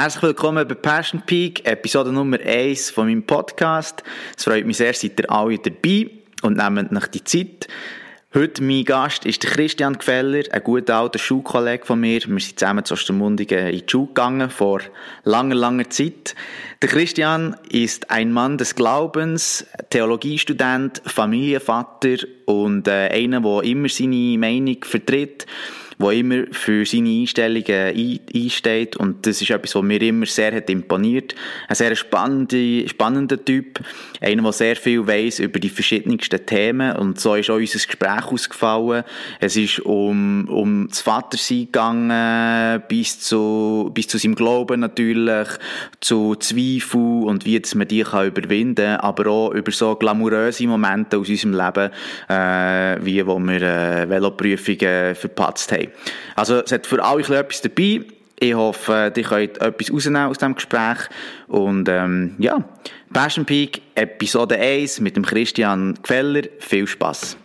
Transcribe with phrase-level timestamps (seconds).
[0.00, 4.04] Herzlich willkommen bei Passion Peak, Episode Nummer 1 von meinem Podcast.
[4.36, 6.08] Es freut mich sehr, seid ihr alle dabei
[6.42, 7.66] und nehmt nach die Zeit.
[8.32, 12.20] Heute mein Gast ist Christian Gfeller, ein guter alter Schulkollege von mir.
[12.20, 14.82] Wir sind zusammen zu Ostermundigen in die Schule gegangen, vor
[15.24, 16.36] langer, langer Zeit.
[16.80, 24.38] Der Christian ist ein Mann des Glaubens, Theologiestudent, Familienvater und äh, einer, der immer seine
[24.38, 25.46] Meinung vertritt
[25.98, 28.96] der immer für seine Einstellungen einsteht.
[28.96, 31.34] Und das ist etwas, was mir immer sehr hat imponiert.
[31.68, 33.80] Ein sehr spannender, spannender Typ.
[34.20, 36.96] Einer, der sehr viel weiss über die verschiedensten Themen.
[36.96, 39.04] Und so ist auch unser Gespräch ausgefallen.
[39.40, 45.48] Es ist um, um das Vatersein gegangen, bis zu, bis zu seinem Glauben natürlich,
[46.00, 51.18] zu Zweifel und wie man die kann überwinden kann, aber auch über so glamouröse Momente
[51.18, 51.90] aus unserem Leben,
[52.28, 55.87] äh, wie wo wir äh, Veloprüfungen verpatzt haben.
[56.36, 58.02] Also es hat für alle etwas dabei.
[58.40, 60.98] Ich hoffe, ihr könnt etwas rausnehmen aus diesem Gespräch.
[61.48, 62.62] Und ähm, ja,
[63.12, 66.42] Passion Peak Episode 1 mit dem Christian Gfeller.
[66.60, 67.36] Viel Spaß.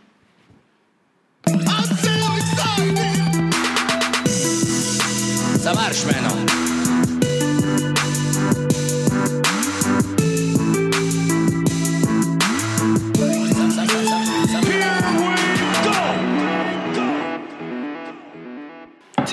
[5.63, 6.72] Ça marche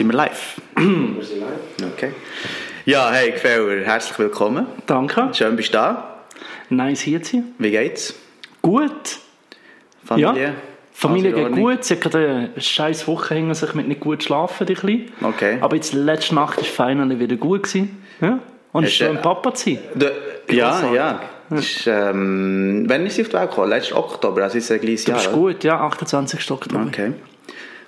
[0.00, 0.58] Sind wir live?
[0.76, 1.92] Wir sind live.
[1.92, 2.12] Okay.
[2.86, 4.64] Ja, hey, Gfeller, herzlich willkommen.
[4.86, 5.28] Danke.
[5.34, 6.20] Schön, bist du da.
[6.70, 7.44] Nice hier zu sein.
[7.58, 8.14] Wie geht's?
[8.62, 9.18] Gut.
[10.02, 10.42] Familie?
[10.42, 10.52] Ja.
[10.94, 11.84] Familie geht gut.
[11.84, 14.66] Sie hat gerade eine scheiß Woche hinter sich mit nicht gut schlafen.
[14.66, 15.04] die Kleine.
[15.20, 15.58] Okay.
[15.60, 17.64] Aber jetzt letzte Nacht war finally wieder gut.
[17.64, 18.02] Gewesen.
[18.22, 18.38] Ja.
[18.72, 19.80] Und ist du- schön, Papa zu sein.
[19.96, 20.10] De,
[20.50, 21.20] ja, ja.
[21.50, 23.68] Das Ist, ähm, wann ist sie auf die Welt gekommen?
[23.68, 25.18] Letztes Oktober, also ist ein gleiches Du Jahr.
[25.20, 25.36] bist oder?
[25.36, 25.78] gut, ja.
[25.78, 26.50] 28.
[26.52, 26.86] Oktober.
[26.88, 27.12] Okay.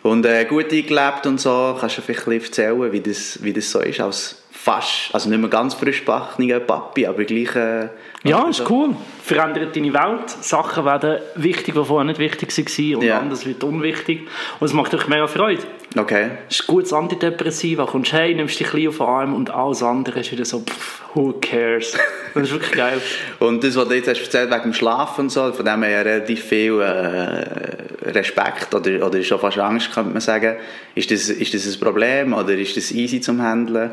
[0.02, 3.80] Und äh, gut eingelebt und so, kannst du vielleicht erzählen, wie das, wie das so
[3.80, 7.56] ist, als fast, also nicht mehr ganz frisch gebackener Papi, aber gleich...
[7.56, 7.88] Äh,
[8.22, 8.94] Ja, ist cool.
[9.24, 10.30] Verändert deine Welt.
[10.30, 12.94] Sachen werden wichtig, die vorher nicht wichtig waren.
[12.96, 13.18] Und Ja.
[13.18, 14.28] anders wird unwichtig.
[14.60, 15.62] Und es macht euch mega Freude.
[15.98, 16.30] Okay.
[16.48, 17.78] Es ist ein gutes Antidepressiv.
[17.80, 20.44] Du kommst heim, nimmst dich ein bisschen auf den Arm und alles andere ist wieder
[20.44, 21.98] so, pff, who cares.
[22.34, 22.98] Das ist wirklich geil.
[23.40, 25.90] Und das, was du jetzt hast erzählt wegen dem Schlafen und so, von dem her
[25.90, 30.56] ja relativ viel äh, Respekt oder, oder schon fast Angst, könnte man sagen.
[30.94, 33.90] Ist das, ist das ein Problem oder ist das easy zum Handeln?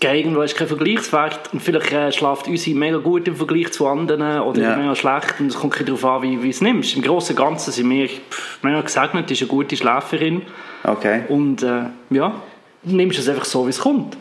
[0.00, 4.40] Irgendwo ist kein Vergleichswert und vielleicht äh, schlaft unsere mega gut im Vergleich zu anderen
[4.40, 4.76] oder Ja.
[4.76, 6.94] mega schlecht und es kommt darauf an, wie, wie du es nimmst.
[6.94, 10.42] Im Großen und Ganzen sind wir pff, mega gesegnet, ist eine gute Schläferin
[10.84, 12.40] Okay, und äh, ja,
[12.84, 14.16] nimmst es einfach so, wie es kommt.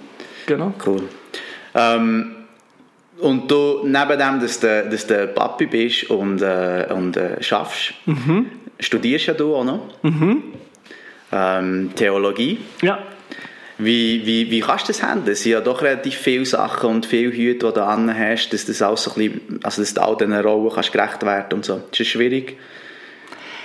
[0.47, 0.73] Genau.
[0.85, 1.03] cool.
[1.75, 2.31] Ähm,
[3.19, 7.93] und du, neben dem, dass du, dass du Papi bist und, äh, und äh, schaffst,
[8.79, 9.79] studierst ja du auch noch.
[11.31, 12.59] Ähm, Theologie.
[12.81, 12.99] Ja.
[13.79, 15.33] Wie, wie, wie kannst du das handeln?
[15.33, 18.65] Es sind ja doch relativ viele Sachen und viele Hüte, die du an hast, dass
[18.65, 21.65] das alles so ein bisschen, also dass du all diesen Rollen kannst gerecht werden und
[21.65, 21.75] so.
[21.91, 22.57] Ist das schwierig?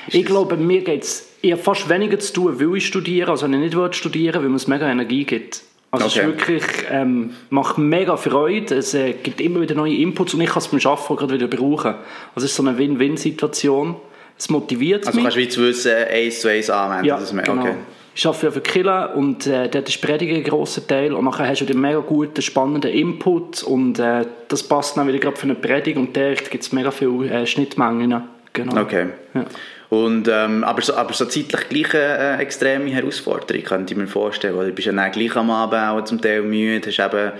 [0.09, 3.55] Ich glaube, mir geht es eher fast weniger zu tun, weil ich studiere, als wenn
[3.55, 5.63] ich nicht will studieren weil mir es mega Energie gibt.
[5.93, 6.21] Also es Okay.
[6.21, 10.49] ist wirklich, ähm, macht mega Freude, es äh, gibt immer wieder neue Inputs und ich
[10.51, 11.95] kann es beim Arbeiten gerade wieder brauchen.
[12.35, 13.97] Also es ist so eine Win-Win-Situation.
[14.39, 15.25] Es motiviert Also mich.
[15.25, 17.05] kannst du wie zu wissen, eins zu eins anwenden.
[17.07, 17.45] ja, das mehr.
[17.45, 17.77] genau.
[18.15, 21.49] Ich arbeite ja für Kille und äh, dort ist Predigen ein grosser Teil und nachher
[21.49, 25.45] hast du wieder mega guten, spannenden Input und äh, das passt dann wieder gerade für
[25.45, 28.23] eine Predigt und da gibt es mega viele äh, Schnittmengen.
[28.53, 28.83] Genau.
[28.83, 29.07] Okay.
[29.33, 29.47] Ja.
[29.89, 34.07] Und, ähm, aber, so, aber so zeitlich gleich eine äh, extreme Herausforderung, könnte ich mir
[34.07, 34.57] vorstellen.
[34.57, 37.33] Weil du bist ja dann gleich am Abend auch zum Teil müde, hast eben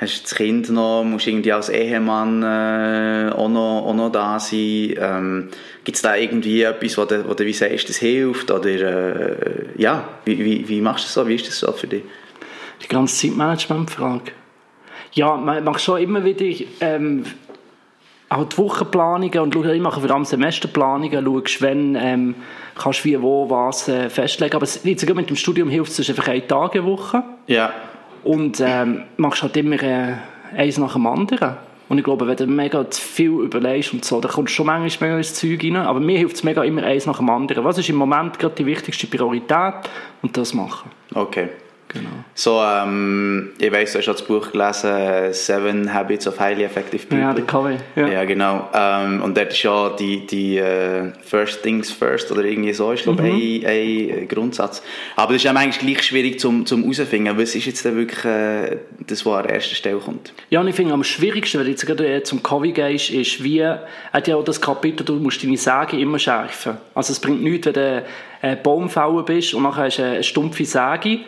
[0.00, 4.94] hast das Kind noch, musst irgendwie als Ehemann äh, auch, noch, auch noch da sein.
[4.98, 5.48] Ähm,
[5.84, 8.50] Gibt es da irgendwie etwas, wo du, wo du wie sagst, das hilft?
[8.50, 11.28] Oder äh, ja, wie, wie, wie machst du das so?
[11.28, 12.02] Wie ist das so für dich?
[12.82, 14.32] Die ganze Zeitmanagement-Frage.
[15.12, 16.46] Ja, man macht schon immer wieder
[16.80, 17.24] ähm,
[18.30, 22.36] auch die Wochenplanungen und ich mache vor allem Semesterplanungen, schaust, wenn ähm,
[22.78, 24.54] kannst wie, wo, was äh, festlegen.
[24.54, 27.72] Aber jetzt mit dem Studium hilft es, es ist einfach eine Tagewoche Ja.
[28.24, 30.14] Und ähm, machst halt immer äh,
[30.56, 31.56] eins nach dem anderen.
[31.88, 34.66] Und ich glaube, wenn du mega zu viel überlegst und so, dann kommst du schon
[34.66, 35.76] manchmal ins Zeug rein.
[35.76, 37.64] Aber mir hilft es mega immer eins nach dem anderen.
[37.64, 39.74] Was ist im Moment gerade die wichtigste Priorität?
[40.22, 40.90] Und das machen.
[41.12, 41.48] Okay.
[41.92, 42.10] Genau.
[42.34, 47.18] So, ähm, ich weiss, du hast das Buch gelesen, Seven Habits of Highly Effective People.
[47.18, 47.76] Ja, der KW.
[47.96, 48.08] Ja.
[48.08, 48.68] Ja, genau.
[48.72, 53.02] Ähm, und dort ist ja die, die äh, First Things First oder irgendwie so, ist
[53.02, 54.82] glaube ich ein, ein Grundsatz.
[55.16, 58.24] Aber das ist ja manchmal gleich schwierig zum, zum herausfinden, was ist jetzt denn wirklich
[58.24, 58.76] äh,
[59.06, 60.32] das, was an erster Stelle kommt.
[60.50, 63.42] Ja, und ich finde am schwierigsten, wenn du jetzt gerade äh, zum Covid gehst, ist,
[63.42, 66.78] wie, hat ja auch das Kapitel, du musst deine Säge immer schärfen.
[66.94, 68.04] Also es bringt nichts, wenn du
[68.42, 71.20] äh, Baumfauer bist und nachher hast du eine stumpfe Säge,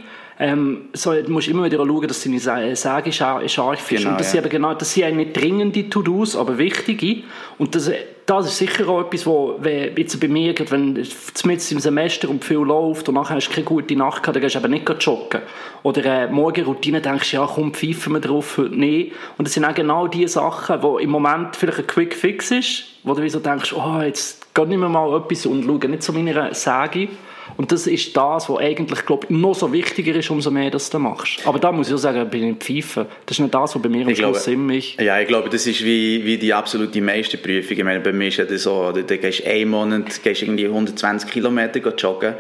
[0.43, 3.99] ähm, so, du musst immer wieder schauen, dass deine Sa- Säge scha- scharf ist.
[4.00, 4.41] Genau, und das ja.
[4.43, 7.23] sind genau, das sind nicht dringende To-Dos, aber wichtige.
[7.59, 7.91] Und das,
[8.27, 11.03] das ist sicher auch etwas, wo, wenn, jetzt bei mir, wenn du
[11.44, 14.43] mitten im Semester und viel läuft und nachher hast du keine gute Nacht gehabt, dann
[14.43, 15.43] gehst du eben nicht joggen.
[15.85, 19.12] Oder äh, Morgenroutine denkst du, ja komm, pfeifen wir drauf, heute nicht.
[19.39, 22.85] Und das sind auch genau die Sachen, wo im Moment vielleicht ein Quick Fix ist,
[23.05, 26.12] wo du so denkst, oh, jetzt geh nicht mehr mal etwas und schau nicht zu
[26.12, 27.09] meiner Säge.
[27.56, 30.99] Und das ist das, was eigentlich, glaub, noch so wichtiger ist, umso mehr das du
[30.99, 31.46] machst.
[31.46, 33.06] Aber da muss ich auch sagen, bin ich pfeifen.
[33.26, 35.00] Das ist nicht das, was bei mir am Ich glaube- Schluss immer ist.
[35.00, 37.76] Ja, ich glaube, das ist wie, wie die absolute Meisterprüfung.
[37.76, 40.66] Ich meine, bei mir ist ja das so, oder, du gehst einen Monat gehst irgendwie
[40.66, 42.34] 120 Kilometer joggen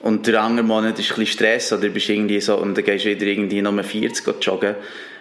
[0.00, 3.04] und der andere Monat ist ein bisschen Stress oder bist irgendwie so, und dann gehst
[3.06, 4.74] du wieder irgendwie nur 40 go joggen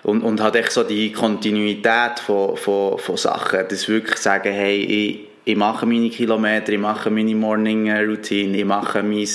[0.03, 4.79] und, und hat echt so die Kontinuität von, von, von Sachen, das wirklich sagen, hey,
[4.81, 9.27] ich, ich mache meine Kilometer, ich mache meine Morning Routine, ich mache mein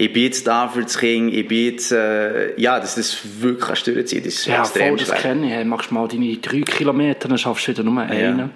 [0.00, 3.82] ich bin jetzt da für das Kind, ich bin jetzt, äh, ja, dass das wirklich
[3.82, 5.16] durchziehen, das ist Ja, extrem voll, das schwer.
[5.18, 5.52] kenne ich.
[5.52, 8.50] Hey, machst mal deine drei Kilometer, dann schaffst du wieder nur einen.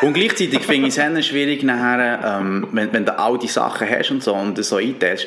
[0.00, 3.86] Und gleichzeitig finde ich es eher schwierig nachher, ähm, wenn, wenn du all die Sachen
[3.86, 5.26] hast und so und das so einteilst.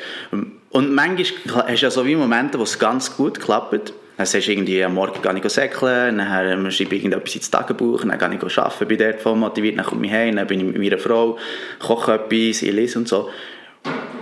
[0.72, 3.94] Und manchmal hast du ja so wie Momente, wo es ganz gut klappt.
[4.18, 8.02] Dann sagst du irgendwie, am Morgen gehe ich säckeln, dann schreibe ich irgendetwas ins Tagebuch,
[8.02, 10.66] dann gehe ich arbeiten, bin dort voll motiviert, dann komme ich heim, dann bin ich
[10.66, 11.38] mit meiner Frau,
[11.80, 13.30] koche etwas, ich lese und so.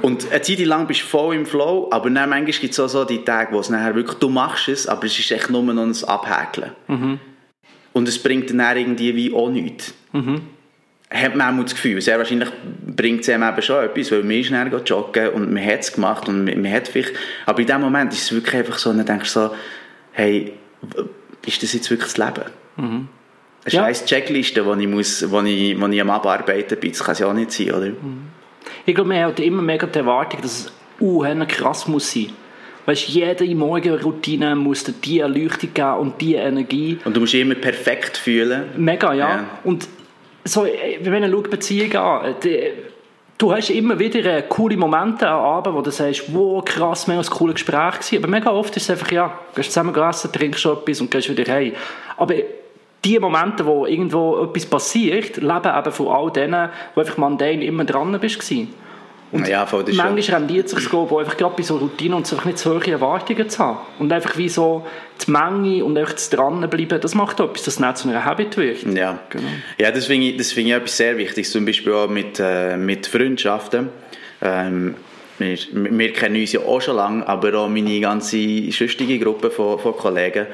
[0.01, 2.87] Und eine Zeit lang bist du voll im Flow, aber dann manchmal gibt es auch
[2.87, 5.61] so die Tage, wo es nachher wirklich, du machst es, aber es ist echt nur
[5.63, 6.71] noch ein Abhäkeln.
[7.91, 9.93] Und es bringt dann irgendwie wie auch nichts.
[11.11, 12.49] Hat man auch das Gefühl, sehr wahrscheinlich
[12.85, 15.93] bringt es einem eben schon etwas, weil man ist dann joggen und man hat es
[15.93, 17.13] gemacht und man, man hat vielleicht,
[17.47, 19.55] aber in dem Moment ist es wirklich einfach so, dann denkst du so,
[20.11, 20.53] hey,
[21.45, 22.49] ist das jetzt wirklich das Leben?
[22.77, 23.07] Eine
[23.65, 23.81] Ja.
[23.85, 27.19] scheiß Checkliste, die ich, muss, wo ich, wo ich am Abarbeiten bin, das kann es
[27.19, 27.91] ja auch nicht sein, oder?
[28.85, 30.71] Ich glaube, man hat immer mega die Erwartung, dass es
[31.01, 32.29] uh, krass muss sein.
[32.85, 36.97] Weißt, jede Morgenroutine muss dir die Erleuchtung geben und die Energie.
[37.03, 38.63] Und du musst dich immer perfekt fühlen.
[38.77, 39.29] Mega, ja.
[39.29, 39.45] Ja.
[39.63, 39.87] Und
[40.43, 42.71] so, äh, wenn man schaut, Beziehungen an, die,
[43.37, 47.21] du hast immer wieder äh, coole Momente am Abend, wo du sagst, wow, krass, mega
[47.21, 48.17] ein cooles Gespräch gewesen.
[48.17, 51.51] Aber mega oft ist es einfach, ja, gehst zusammen essen, trinkst etwas und gehst wieder
[51.51, 51.73] heim.
[52.17, 52.35] Aber
[53.03, 57.85] die Momente, wo irgendwo etwas passiert, leben eben von all denen, wo einfach mundane immer
[57.85, 58.73] dran bist gewesen.
[59.47, 62.15] Ja, voll, das ist schon- Manchmal rendiert es sich wo einfach gerade bei so Routinen
[62.15, 63.77] und so einfach nicht zu hohe Erwartungen zu haben.
[63.99, 64.85] Und einfach wie so
[65.25, 68.57] die Menge und einfach das Dranbleiben, das macht etwas, dass es nicht zu einer Habit
[68.57, 68.83] wird.
[68.95, 69.43] Ja, Genau.
[69.77, 72.75] ja das finde ich, das finde ich etwas sehr Wichtiges, zum Beispiel auch mit, äh,
[72.77, 73.89] mit Freundschaften.
[74.41, 74.95] Ähm,
[75.37, 79.79] wir, wir kennen uns ja auch schon lange, aber auch meine ganze schüchtige Gruppe von,
[79.79, 80.47] von Kollegen.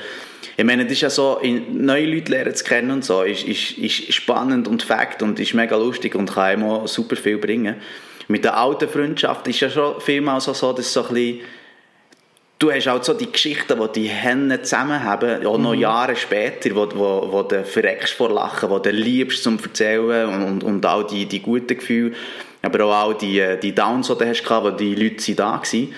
[0.57, 1.41] Ich meine, das ist ja so,
[1.73, 5.53] neue Leute lernen zu kennen und so, ist, ist, ist spannend und fakt und ist
[5.53, 7.75] mega lustig und kann auch super viel bringen.
[8.27, 11.41] Mit der alten Freundschaft ist ja schon vielmals so, dass so ein bisschen
[12.59, 16.75] du hast auch so die Geschichten, die die Hände zusammen haben, auch noch Jahre später,
[16.75, 20.85] wo, wo, wo du verreckst vor Lachen, wo du liebst zum Erzählen und, und, und
[20.85, 22.15] auch die, die guten Gefühle,
[22.61, 25.93] aber auch all die, die Downs, die du hast, wo die Leute sind da waren.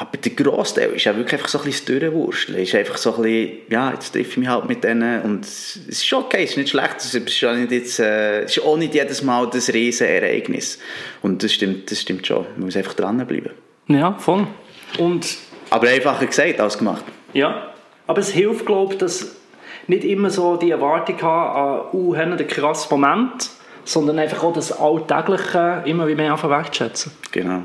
[0.00, 2.58] Aber der Grossteil ist ja wirklich einfach so ein bisschen das Durchwursteln.
[2.58, 5.74] ist einfach so ein bisschen, ja, jetzt treffe ich mich halt mit denen und es
[5.88, 8.76] ist okay, es ist nicht schlecht, es ist auch nicht, jetzt, äh, es ist auch
[8.76, 10.78] nicht jedes Mal das Riesenereignis.
[11.20, 13.50] Und das stimmt, das stimmt schon, man muss einfach dranbleiben.
[13.88, 14.46] Ja, voll.
[14.98, 15.36] Und
[15.70, 17.04] Aber einfacher gesagt als gemacht.
[17.32, 17.72] Ja,
[18.06, 19.34] aber es hilft, glaube ich, dass
[19.88, 23.50] nicht immer so die Erwartung haben an uh, haben einen krassen Moment,
[23.82, 27.10] sondern einfach auch das Alltägliche immer wie mehr anfangen wertschätzen.
[27.32, 27.64] Genau.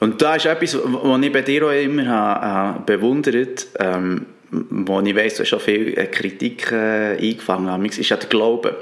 [0.00, 4.26] Und da ist etwas, was ich bei dir auch immer habe, äh, bewundert ähm,
[4.70, 8.28] wo ich weiss, du hast schon viel äh, Kritik äh, eingefangen hast, ist ja der
[8.28, 8.76] Glaube.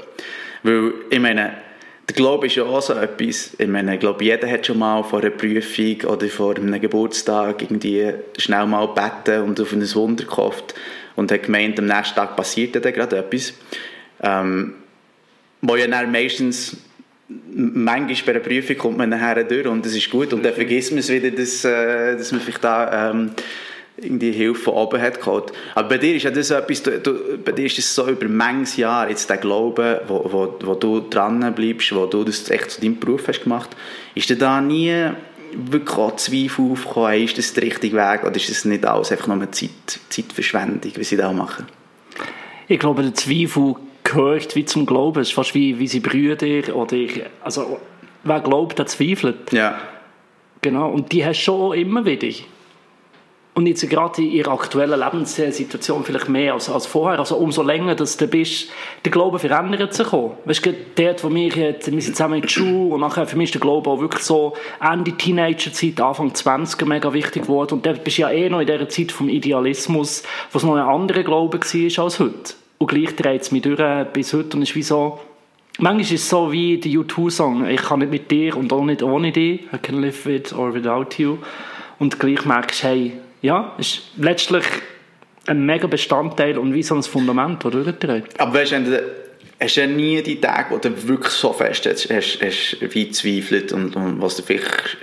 [0.63, 1.53] Weil, ich meine,
[2.07, 5.03] der Glaube ist ja auch so etwas, ich meine, ich glaube, jeder hat schon mal
[5.03, 10.25] vor einer Prüfung oder vor einem Geburtstag irgendwie schnell mal gebeten und auf ein Wunder
[10.25, 10.75] gehofft
[11.15, 13.53] und hat gemeint, am nächsten Tag passiert dann gerade etwas.
[14.21, 14.75] Ähm,
[15.61, 16.77] wo ja dann meistens
[17.53, 20.91] manchmal bei einer Prüfung kommt man nachher durch und das ist gut und dann vergisst
[20.91, 23.31] man es wieder, dass, äh, dass man vielleicht da ähm,
[23.97, 25.51] irgendwie Hilfe von oben hat geholt.
[25.75, 28.27] Aber bei dir ist ja das etwas, du, du, bei dir ist das so über
[28.27, 32.71] manches Jahr jetzt der Glaube, wo, wo, wo du dran bleibst, wo du das echt
[32.71, 33.69] zu deinem Beruf hast gemacht,
[34.15, 35.11] ist dir da nie
[35.55, 39.27] wirklich auch Zweifel aufgekommen, ist das der richtige Weg oder ist das nicht alles einfach
[39.27, 39.69] nur eine Zeit,
[40.09, 41.67] Zeitverschwendung, wie sie da machen?
[42.67, 43.75] Ich glaube, der Zweifel
[44.13, 45.21] gehört wie zum Glauben.
[45.21, 46.97] Es ist fast wie, wie sie Brüder oder
[47.41, 47.79] also
[48.23, 49.51] wer glaubt, der zweifelt.
[49.51, 49.79] Ja.
[50.61, 50.89] Genau.
[50.89, 52.29] Und die hast du schon immer wieder.
[53.55, 57.19] Und jetzt gerade in ihrer aktuellen Lebenssituation vielleicht mehr als, als vorher.
[57.19, 58.71] Also umso länger dass du bist,
[59.05, 60.37] der Glaube verändert sich auch.
[60.45, 63.37] Weißt du, dort, wo wir jetzt, wir sind zusammen in der Schule und nachher für
[63.37, 67.75] mich ist der Glaube auch wirklich so Ende Teenagerzeit, Anfang 20er mega wichtig geworden.
[67.75, 70.75] Und dort bist du ja eh noch in dieser Zeit vom Idealismus, wo es noch
[70.75, 72.55] ein anderer Glaube war als heute.
[72.77, 73.81] Und gleich dreht es mich durch
[74.13, 75.19] bis heute und ist wie so,
[75.79, 79.03] manchmal ist es so wie der U2-Song, ich kann nicht mit dir und auch nicht
[79.03, 81.37] ohne dich, I can live with or without you.
[81.99, 83.11] Und gleich merkst du, hey,
[83.41, 84.65] ja, ist letztlich
[85.45, 88.39] ein mega Bestandteil und wie so ein Fundament, das durchträgt.
[88.39, 89.03] Aber weißt du,
[89.59, 93.09] hast du ja nie die Tage, wo du wirklich so fest hast, hast, hast wie
[93.11, 94.97] zweifelt und, und was dir vielleicht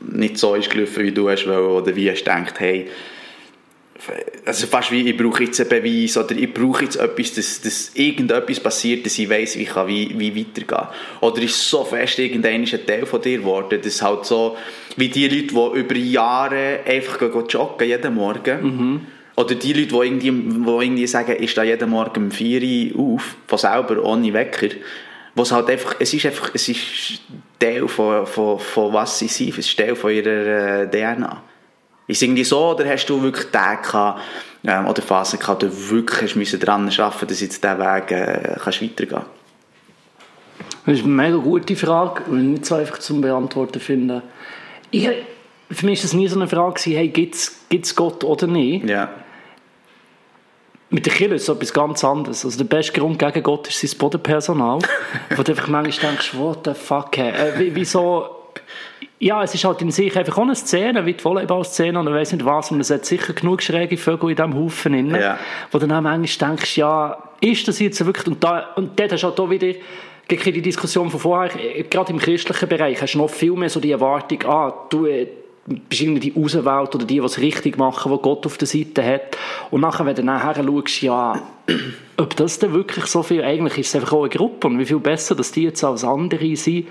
[0.00, 2.88] nicht so ist gelaufen, wie du hast wollen, oder wie hast du gedacht, hey,
[4.44, 7.92] also fast wie, ich brauche jetzt einen Beweis oder ich brauche jetzt etwas, dass, dass
[7.94, 10.88] irgendetwas passiert, dass ich weiss, wie ich kann, wie, wie weitergehen
[11.20, 14.56] Oder ist so fest irgendein ein Teil von dir geworden, dass halt so,
[14.96, 19.00] wie die Leute, die über Jahre einfach gehen, joggen jeden Morgen, mhm.
[19.36, 23.14] oder die Leute, die irgendwie, die irgendwie sagen, ich stehe jeden Morgen um 4 Uhr
[23.14, 24.74] auf, von selber, ohne Wecker,
[25.36, 27.20] was halt einfach, es ist einfach, es ist
[27.58, 31.42] Teil von, von, von was sie sind, es ist Teil von ihrer äh, DNA.
[32.06, 34.20] Ist es irgendwie so, oder hast du wirklich Tage gehabt,
[34.66, 38.56] ähm, oder Phasen gehabt, wo du wirklich hast daran arbeiten dass jetzt diesen Weg äh,
[38.62, 39.22] kannst weitergehen
[40.86, 44.22] Das ist eine mega gute Frage, ich nicht so einfach zum Beantworten finde.
[44.90, 45.08] Ich,
[45.70, 48.88] für mich war es nie so eine Frage, hey, gibt es Gott oder nicht?
[48.88, 49.10] Ja.
[50.90, 52.44] Mit der Kirche ist es etwas ganz anderes.
[52.44, 54.78] Also der beste Grund gegen Gott ist sein Bodenpersonal.
[55.36, 57.30] wo du einfach manchmal denkst, what the fuck, hey?
[57.30, 58.44] äh, wieso
[59.24, 62.30] ja, es ist halt in sich einfach auch eine Szene, wie die Volleyballszene oder weiss
[62.30, 65.38] nicht was, und es hat sicher genug schräge Vögel in diesem Haufen drin, ja.
[65.72, 69.22] wo du dann manchmal denkst, ja, ist das jetzt wirklich, und, da, und dort hast
[69.22, 69.72] du halt auch wieder
[70.28, 73.92] die Diskussion von vorher, gerade im christlichen Bereich hast du noch viel mehr so die
[73.92, 75.06] Erwartung, ah, du
[75.66, 79.04] bist irgendwie die Außenwelt oder die, die es richtig machen, die Gott auf der Seite
[79.04, 79.38] hat.
[79.70, 81.42] Und nachher, wenn du nachher schaust, ja,
[82.18, 84.84] ob das denn wirklich so viel, eigentlich ist es einfach auch eine Gruppe und wie
[84.84, 86.86] viel besser, dass die jetzt als andere sind,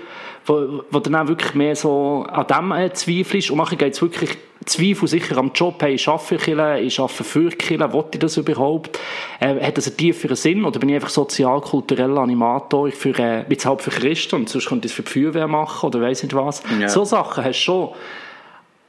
[0.46, 4.02] wo, wo dann auch wirklich mehr so an dem äh, zweifelst und nachher geht es
[4.02, 8.18] wirklich Zweifel sicher am Job, hey, ich arbeite Kirche, ich arbeite für Kirche, will ich
[8.18, 8.98] das überhaupt?
[9.38, 13.66] Äh, hat das einen tieferen Sinn oder bin ich einfach sozial-kultureller Animator für, äh, jetzt
[13.66, 16.34] halt für Christen und sonst könnte ich es für die Feuerwehr machen oder weiss nicht
[16.34, 16.62] was.
[16.80, 16.88] Ja.
[16.88, 17.88] So Sachen hast du schon.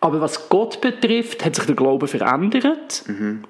[0.06, 3.04] Aber was Gott betrifft, hat sich der Glaube verändert.
[3.08, 3.44] Mhm.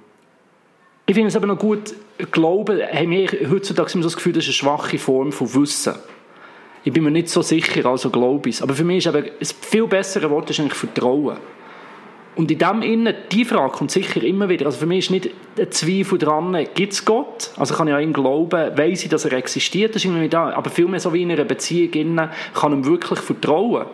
[1.05, 1.93] Ich finde es aber noch gut,
[2.31, 5.95] Glauben, haben wir heutzutage immer so das Gefühl, das ist eine schwache Form von Wissen.
[6.85, 9.45] Ich bin mir nicht so sicher, also glaube ich Aber für mich ist aber ein
[9.59, 11.35] viel besseres Wort ist eigentlich Vertrauen.
[12.37, 14.65] Und in dem Innen, die Frage kommt sicher immer wieder.
[14.67, 17.51] Also für mich ist nicht ein Zweifel dran, gibt es Gott?
[17.57, 20.51] Also kann ich an ihn glauben, weiß ich, dass er existiert, das ist irgendwie da.
[20.53, 23.87] Aber vielmehr so wie in einer Beziehung innen, kann ihm wirklich vertrauen.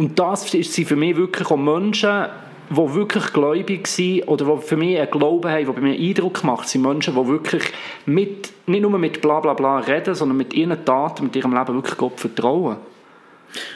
[0.00, 2.24] Und das sind für mich wirklich auch Menschen,
[2.70, 6.42] die wirklich gläubig sind oder die für mich einen Glauben haben, die bei mir Eindruck
[6.42, 7.64] macht, sind Menschen, die wirklich
[8.06, 11.74] mit, nicht nur mit bla bla bla reden, sondern mit ihren Taten, mit ihrem Leben
[11.74, 12.76] wirklich Gott vertrauen.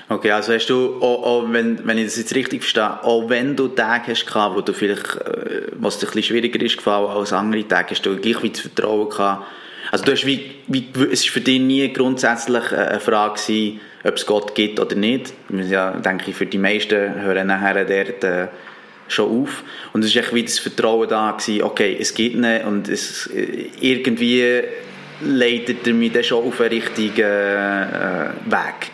[0.09, 3.55] Okay, also hast du, auch, auch wenn, wenn ich das jetzt richtig verstehe, auch wenn
[3.55, 7.11] du Tage hast gehabt, wo du vielleicht, äh, was dir ein bisschen schwieriger ist gefallen
[7.11, 9.45] als andere Tage, hast du gleich wie das Vertrauen gehabt.
[9.93, 14.15] Also du hast wie, wie, es ist für dich nie grundsätzlich eine Frage gewesen, ob
[14.15, 15.33] es Gott gibt oder nicht.
[15.51, 18.49] Ja, denke ich, für die meisten hören nachher dort, äh,
[19.09, 19.65] schon auf.
[19.93, 23.27] Und es war echt wie das Vertrauen da, gewesen, okay, es gibt ihn und es,
[23.29, 24.63] äh, irgendwie
[25.21, 28.91] leitet er mich dann schon auf einen richtigen äh, Weg.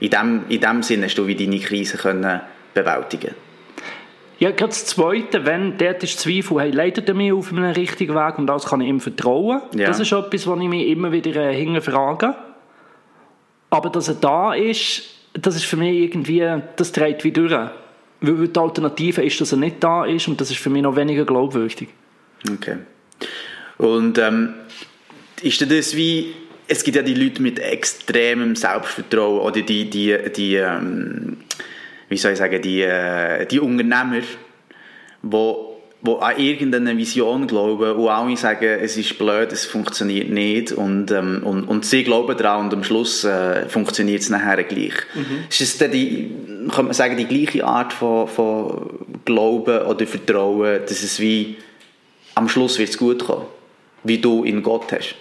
[0.00, 2.40] In dem, in dem Sinne hast du wie deine Krise können
[2.74, 3.34] bewältigen
[4.38, 8.14] ja, gerade das Zweite, wenn dort ist Zweifel, hey, leitet er mich auf einen richtigen
[8.14, 9.62] Weg und das kann ich ihm vertrauen.
[9.74, 9.86] Ja.
[9.86, 12.34] Das ist etwas, was ich mich immer wieder äh, hinterfrage.
[13.76, 15.02] Aber dass er da ist,
[15.34, 16.42] das ist für mich irgendwie,
[16.76, 17.52] das dreht wie durch.
[17.52, 20.96] Weil die Alternative ist, dass er nicht da ist und das ist für mich noch
[20.96, 21.88] weniger glaubwürdig.
[22.50, 22.78] Okay.
[23.76, 24.54] Und ähm,
[25.42, 26.32] ist das wie,
[26.66, 31.36] es gibt ja die Leute mit extremem Selbstvertrauen oder die, die, die ähm,
[32.08, 34.22] wie soll ich sagen, die, äh, die Unternehmer,
[35.22, 35.75] die
[36.06, 41.10] die an irgendeine Vision glauben und alle sagen, es ist blöd, es funktioniert nicht und,
[41.10, 44.94] ähm, und, und sie glauben daran und am Schluss äh, funktioniert es nachher gleich.
[45.14, 45.44] Mhm.
[45.50, 46.30] Ist es dann die,
[46.68, 48.90] könnte man sagen, die gleiche Art von, von
[49.24, 51.56] Glauben oder Vertrauen, dass es wie
[52.34, 53.46] am Schluss wird es gut kommen,
[54.04, 55.16] wie du in Gott hast?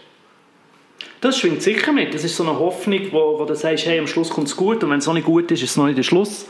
[1.22, 2.14] Das schwingt sicher mit.
[2.14, 4.84] Das ist so eine Hoffnung, wo, wo du sagst, hey, am Schluss kommt es gut
[4.84, 6.46] und wenn es noch nicht gut ist, ist es noch nicht der Schluss.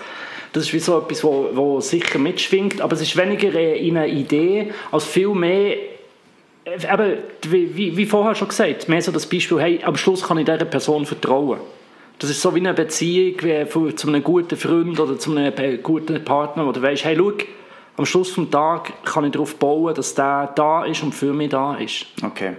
[0.56, 4.08] Das ist wie so etwas, wo, wo sicher mitschwingt, aber es ist weniger in einer
[4.08, 5.76] Idee als viel mehr
[6.64, 7.18] äh, eben,
[7.50, 10.64] wie, wie vorher schon gesagt, mehr so das Beispiel, hey, am Schluss kann ich dieser
[10.64, 11.60] Person vertrauen.
[12.20, 16.24] Das ist so wie eine Beziehung wie zu einem guten Freund oder zu einem guten
[16.24, 17.34] Partner, wo du weißt, hey, schau,
[17.98, 21.50] am Schluss des Tages kann ich darauf bauen, dass der da ist und für mich
[21.50, 22.06] da ist.
[22.24, 22.54] Okay.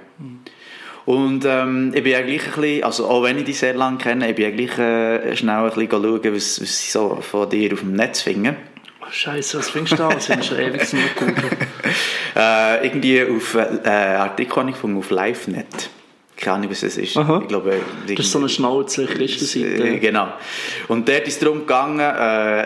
[1.06, 3.98] Und ähm, ich bin ja gleich ein bisschen, also auch wenn ich dich sehr lange
[3.98, 7.48] kenne, ich bin ja gleich äh, schnell ein bisschen schauen, was, was ich so von
[7.48, 8.56] dir auf dem Netz finde.
[9.00, 10.08] Oh, Scheiße, was findest du da?
[10.08, 11.36] Das sind schon ewig zum Googeln.
[12.38, 15.88] Äh, irgendwie auf äh, Artikel habe ich gefunden auf LiveNet.
[16.36, 17.16] Keine Ahnung, was das ist.
[17.16, 17.40] Aha.
[17.42, 19.98] Ich glaube, Das ist so eine Schnauze Äh, Christenseite.
[20.00, 20.28] Genau.
[20.88, 22.02] Und dort ist es darum gegangen, äh,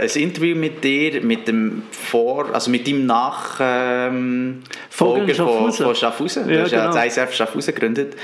[0.03, 6.49] ein Interview mit dir, mit dem Vor, also mit deinem Nach, ähm, von, von Schaffhausen.
[6.49, 6.95] Ja, du hast ja genau.
[6.95, 8.17] das ISF Schaffhausen gegründet.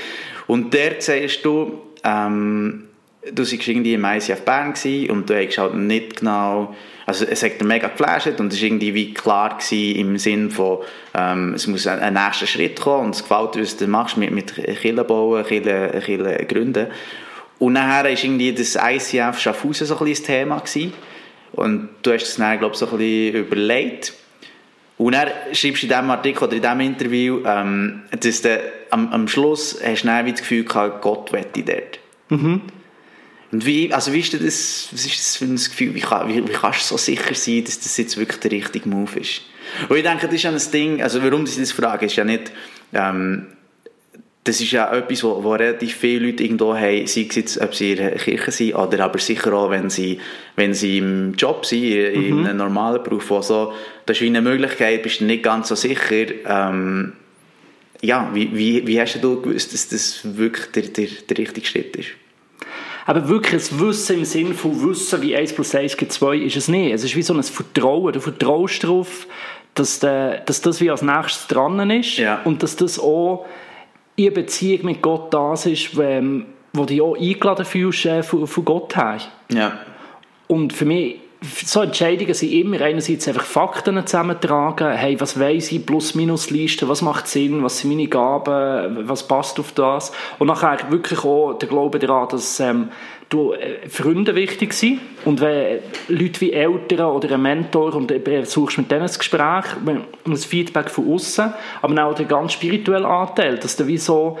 [0.47, 2.86] Und dort sagst du, ähm,
[3.33, 4.73] du warst irgendwie im ICF Bern
[5.09, 8.67] und du hast halt nicht genau, also es hat dir mega geflasht und es war
[8.67, 10.79] irgendwie wie klar im Sinn von,
[11.13, 14.17] ähm, es muss ein, ein nächster Schritt kommen und es gefällt dir, was du machst
[14.17, 16.87] mit, mit Kirchen bauen, Kirchen, Kirchen gründen.
[17.59, 20.93] Und nachher war irgendwie das ICF Schaffhausen so ein bisschen das Thema gewesen.
[21.53, 24.13] und du hast es dann, glaube ich, so ein bisschen überlegt.
[24.97, 29.11] Und dann schreibst du in diesem Artikel oder in diesem Interview, ähm, dass du, am,
[29.11, 31.99] am Schluss hast du dann wie das Gefühl gehabt, Gott wette dort.
[33.51, 36.45] Und wie, also wie ist das, was ist das für ein Gefühl, wie, kann, wie,
[36.45, 39.41] wie kannst du so sicher sein, dass das jetzt wirklich der richtige Move ist?
[39.87, 42.23] Und ich denke, das ist ja ein Ding, also warum ich das frage, ist ja
[42.23, 42.51] nicht,
[42.93, 43.47] ähm,
[44.43, 47.75] das ist ja etwas, wo, wo relativ viele Leute irgendwo haben, sei es jetzt, ob
[47.75, 50.19] sie in der Kirche sind, oder aber sicher auch, wenn sie,
[50.55, 53.73] wenn sie im Job sind, in, in einem normalen Beruf, wo so,
[54.05, 57.13] das ist wie eine Möglichkeit, bist du nicht ganz so sicher, ähm,
[58.01, 61.95] ja, wie, wie, wie hast du gewusst, dass das wirklich der, der, der richtige Schritt
[61.95, 62.09] ist?
[63.07, 66.57] Aber wirklich ein Wissen im Sinne von Wissen, wie 1 plus 1 gibt 2, ist
[66.57, 66.93] es nicht.
[66.93, 68.11] Es ist wie so ein Vertrauen.
[68.11, 69.27] Du vertraust darauf,
[69.75, 72.41] dass, der, dass das wie als nächstes dran ist Ja.
[72.43, 73.45] und dass das auch
[74.17, 76.01] in Beziehung mit Gott das ist, wo,
[76.73, 79.19] wo du dich auch eingeladen fühlst äh, von, von Gott her.
[79.53, 79.79] Ja.
[80.47, 85.85] Und für mich, so Entscheidungen sind immer einerseits einfach Fakten zusammentragen, hey, was weiss ich,
[85.85, 90.11] Plus-Minus-Liste, was macht Sinn, was sind meine Gaben, was passt auf das.
[90.39, 92.89] Und nachher wirklich auch der Glaube daran, dass ähm,
[93.29, 98.45] du, äh, Freunde wichtig sind und wenn Leute wie Eltern oder ein Mentor und du
[98.45, 103.07] suchst mit denen ein Gespräch und ein Feedback von außen, aber auch der ganz spirituelle
[103.07, 104.39] Anteil, dass du wie so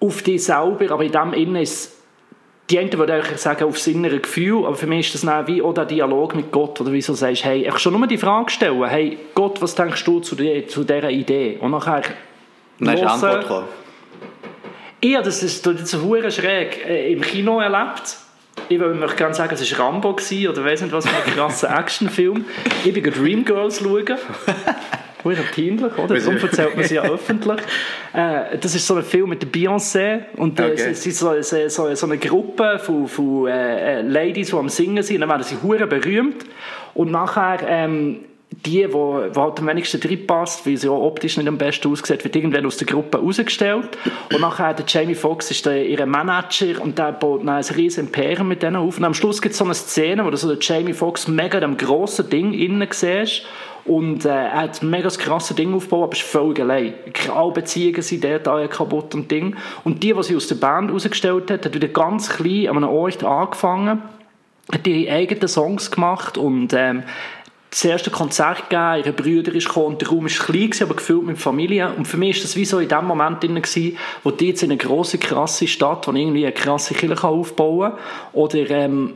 [0.00, 1.93] auf dich selber, aber in dem Innen ist
[2.70, 5.60] die einen würden eigentlich sagen, aufs innere Gefühl, aber für mich ist das dann wie
[5.60, 8.50] auch der Dialog mit Gott, oder wie du sagst, hey, ich schon nur die Frage
[8.50, 11.58] stellen, hey, Gott, was denkst du zu, die, zu dieser Idee?
[11.60, 12.02] Und nachher
[12.78, 13.08] dann eine hören.
[13.10, 13.68] Antwort gekommen.
[15.02, 18.16] Ja, das ist so hure schräg äh, im Kino erlebt.
[18.70, 21.68] Ich möchte gerne sagen, es war Rambo gewesen, oder weiss nicht was für ein krasser
[21.78, 22.46] Actionfilm.
[22.84, 24.16] Ich bin Dreamgirls schauen.
[25.24, 26.18] Hure peinlich, oder?
[26.18, 27.60] Darum erzählt man sie ja öffentlich.
[28.16, 30.90] Äh, das ist so ein Film mit der Beyoncé und äh, Okay.
[30.92, 34.68] es ist so, so, so, so eine Gruppe von, von äh, äh, Ladies, die am
[34.68, 36.44] Singen sind, dann werden sie hure berühmt
[36.94, 38.20] und nachher ähm,
[38.64, 41.90] die, wo, wo halt am wenigsten drin passt, weil sie auch optisch nicht am besten
[41.90, 43.96] aussieht, wird irgendwann aus der Gruppe rausgestellt.
[44.32, 48.06] Und nachher der Jamie Foxx ist der, ihr Manager und der baut dann ein riesen
[48.06, 48.98] Imperium mit denen auf.
[48.98, 51.60] Und am Schluss gibt es so eine Szene, wo du so den Jamie Foxx mega
[51.60, 53.44] dem grossen Ding innen siehst.
[53.86, 56.94] Und äh, er hat ein mega krasses Ding aufgebaut, aber ist völlig allein.
[57.34, 59.56] Alle Beziehungen sind dort alle kaputt und Ding.
[59.84, 62.88] Und die, die sie aus der Band rausgestellt hat, hat wieder ganz klein an einem
[62.88, 64.02] Ort angefangen
[64.72, 67.02] hat ihre eigenen Songs gemacht und ähm,
[67.74, 70.94] das erste Konzert gegeben, ihre Brüder ist gekommen und der Raum war klein, gewesen, aber
[70.94, 71.92] gefüllt mit Familie.
[71.96, 74.62] Und für mich war das wie so in dem Moment drin, gewesen, wo die jetzt
[74.62, 78.00] in eine grosse, krasse Stadt, wo irgendwie eine krasse Kirche aufbauen kann,
[78.32, 79.14] oder ähm,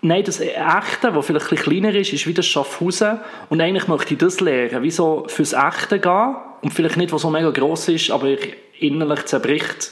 [0.00, 3.18] Nein, das Echte, das vielleicht ein bisschen kleiner ist, ist wie das Schaffhausen.
[3.48, 6.36] Und eigentlich möchte ich das lernen, wie so fürs Echte gehen.
[6.62, 8.36] Und vielleicht nicht, was so mega gross ist, aber
[8.78, 9.90] innerlich zerbricht.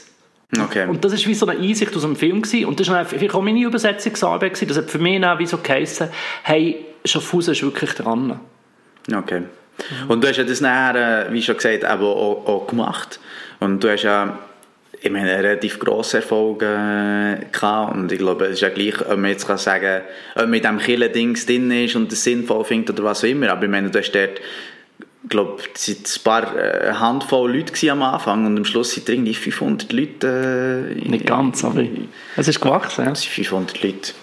[0.57, 0.87] Okay.
[0.87, 2.41] Und das war wie so eine Einsicht aus dem Film.
[2.41, 2.67] Gewesen.
[2.67, 4.53] Und das war vielleicht auch meine Übersetzungsarbeit.
[4.53, 4.69] Gewesen.
[4.69, 6.07] Das hat für mich dann wie so geheissen,
[6.43, 8.39] hey, Schaffhausen ist wirklich dran.
[9.13, 9.43] Okay.
[10.07, 13.19] Und du hast ja das nachher, äh, wie schon gesagt, eben auch, auch gemacht.
[13.59, 14.39] Und du hast ja,
[14.99, 17.95] ich meine, relativ grossen Erfolg äh, gehabt.
[17.95, 20.01] Und ich glaube, es ist ja gleich, ob man jetzt kann sagen
[20.35, 23.49] ob man mit diesem Killen-Dings drin ist und das sinnvoll findet oder was auch immer.
[23.49, 24.41] Aber ich meine, du hast dort,
[25.23, 29.09] ich glaube, es waren ein paar äh, Handvoll Leute am Anfang und am Schluss sind
[29.09, 30.95] irgendwie 500 Leute.
[30.95, 31.83] Äh, Nicht ganz, aber
[32.35, 33.05] es ist gewachsen.
[33.05, 33.11] Ja.
[33.11, 34.13] Es sind 500 Leute.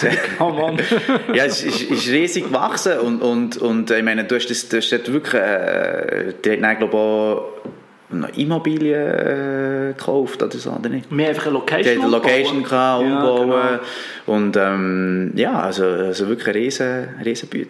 [0.40, 0.78] Oh Mann.
[1.34, 4.78] ja, es ist, ist riesig gewachsen und, und, und ich meine, du hast, das, du
[4.78, 10.56] hast dort wirklich, äh, die hat dann, glaube ich, auch noch Immobilien äh, gekauft oder
[10.56, 11.10] so, oder nicht?
[11.10, 13.50] Wir haben einfach eine Location Die hat eine Location gehabt, Ja, umbauen
[14.26, 14.36] genau.
[14.38, 17.66] und ähm, ja, also, also wirklich eine riesen, riesen Bühne.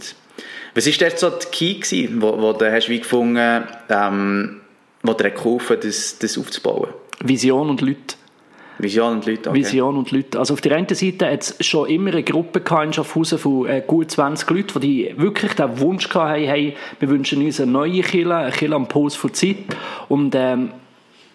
[0.75, 4.61] Was war dort so der Key gewesen, wo, wo du hast wie gefunden, ähm,
[5.03, 6.89] wo dir geholfen das, das aufzubauen?
[7.21, 8.17] Vision und Leute.
[8.79, 9.59] Vision und Leute, okay.
[9.59, 10.39] Vision und Leute.
[10.39, 13.83] Also auf der einen Seite hat es schon immer eine Gruppe in Schaffhausen von äh,
[13.85, 18.37] gut 20 Leuten, die wirklich den Wunsch hatten, hey, wir wünschen uns eine neue Kille,
[18.37, 19.57] eine Kille am Puls von Zeit.
[20.09, 20.71] Und ähm,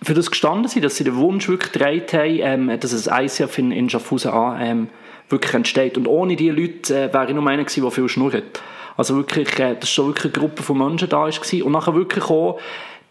[0.01, 3.57] für das gestanden sind, dass sie den Wunsch wirklich gedreht haben, ähm, dass es ICF
[3.57, 4.89] in, in Schaffhausen an ähm,
[5.29, 5.97] wirklich entsteht.
[5.97, 8.61] Und ohne diese Leute äh, wäre ich nur einer gewesen, der viel schnurrt.
[8.97, 11.65] Also wirklich, äh, das schon wirklich eine Gruppe von Menschen da war.
[11.65, 12.59] Und nachher wirklich auch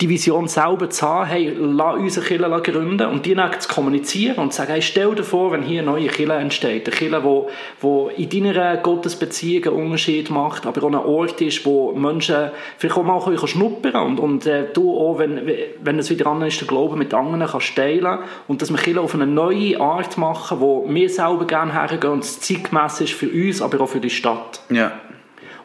[0.03, 3.69] die Vision selber zu haben, hey, lass uns eine Kirche gründen und die dann zu
[3.69, 6.97] kommunizieren und zu sagen, hey, stell dir vor, wenn hier eine neue Kirche entsteht, eine
[6.97, 7.49] Kirche, wo,
[7.81, 12.97] wo in deiner Gottesbeziehung einen Unterschied macht, aber auch ein Ort ist, wo Menschen vielleicht
[12.97, 15.49] auch mal können schnuppern und, und äh, du auch, wenn,
[15.81, 18.19] wenn es wieder an ist, den Glauben mit anderen kannst teilen
[18.49, 22.25] und dass wir Kirche auf eine neue Art machen, wo wir selber gerne hergehen und
[22.25, 24.63] es zeitgemäss ist für uns, aber auch für die Stadt.
[24.69, 24.91] Ja.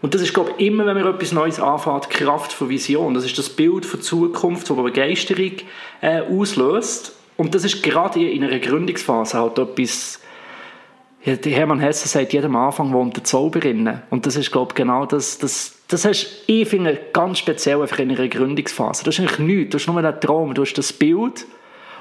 [0.02, 3.14] Und das ist, glaube ich, immer, wenn man etwas Neues anfängt, die Kraft von Vision.
[3.14, 5.54] Das ist das Bild von Zukunft, das Begeisterung
[6.02, 7.14] äh, auslöst.
[7.36, 10.20] Und das ist gerade in einer Gründungsphase halt etwas,
[11.24, 14.02] ja, Hermann Hesse sagt, jedem Anfang wohnt der Zauberin.
[14.10, 18.00] Und das ist, glaube ich, genau das, das, das hast, ich finde, ganz speziell einfach
[18.00, 19.04] in einer Gründungsphase.
[19.04, 21.46] Das ist eigentlich nichts, du hast nur einen Traum, du hast das Bild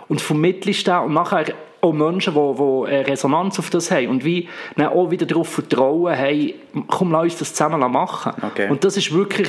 [0.09, 1.54] und vermittelst das und nachher
[1.87, 5.49] auch Menschen, die, die eine Resonanz auf das haben und wie dann auch wieder darauf
[5.49, 6.55] vertrauen, hey,
[6.88, 8.33] komm, lass uns das zusammen machen.
[8.42, 8.68] Okay.
[8.68, 9.49] Und das ist wirklich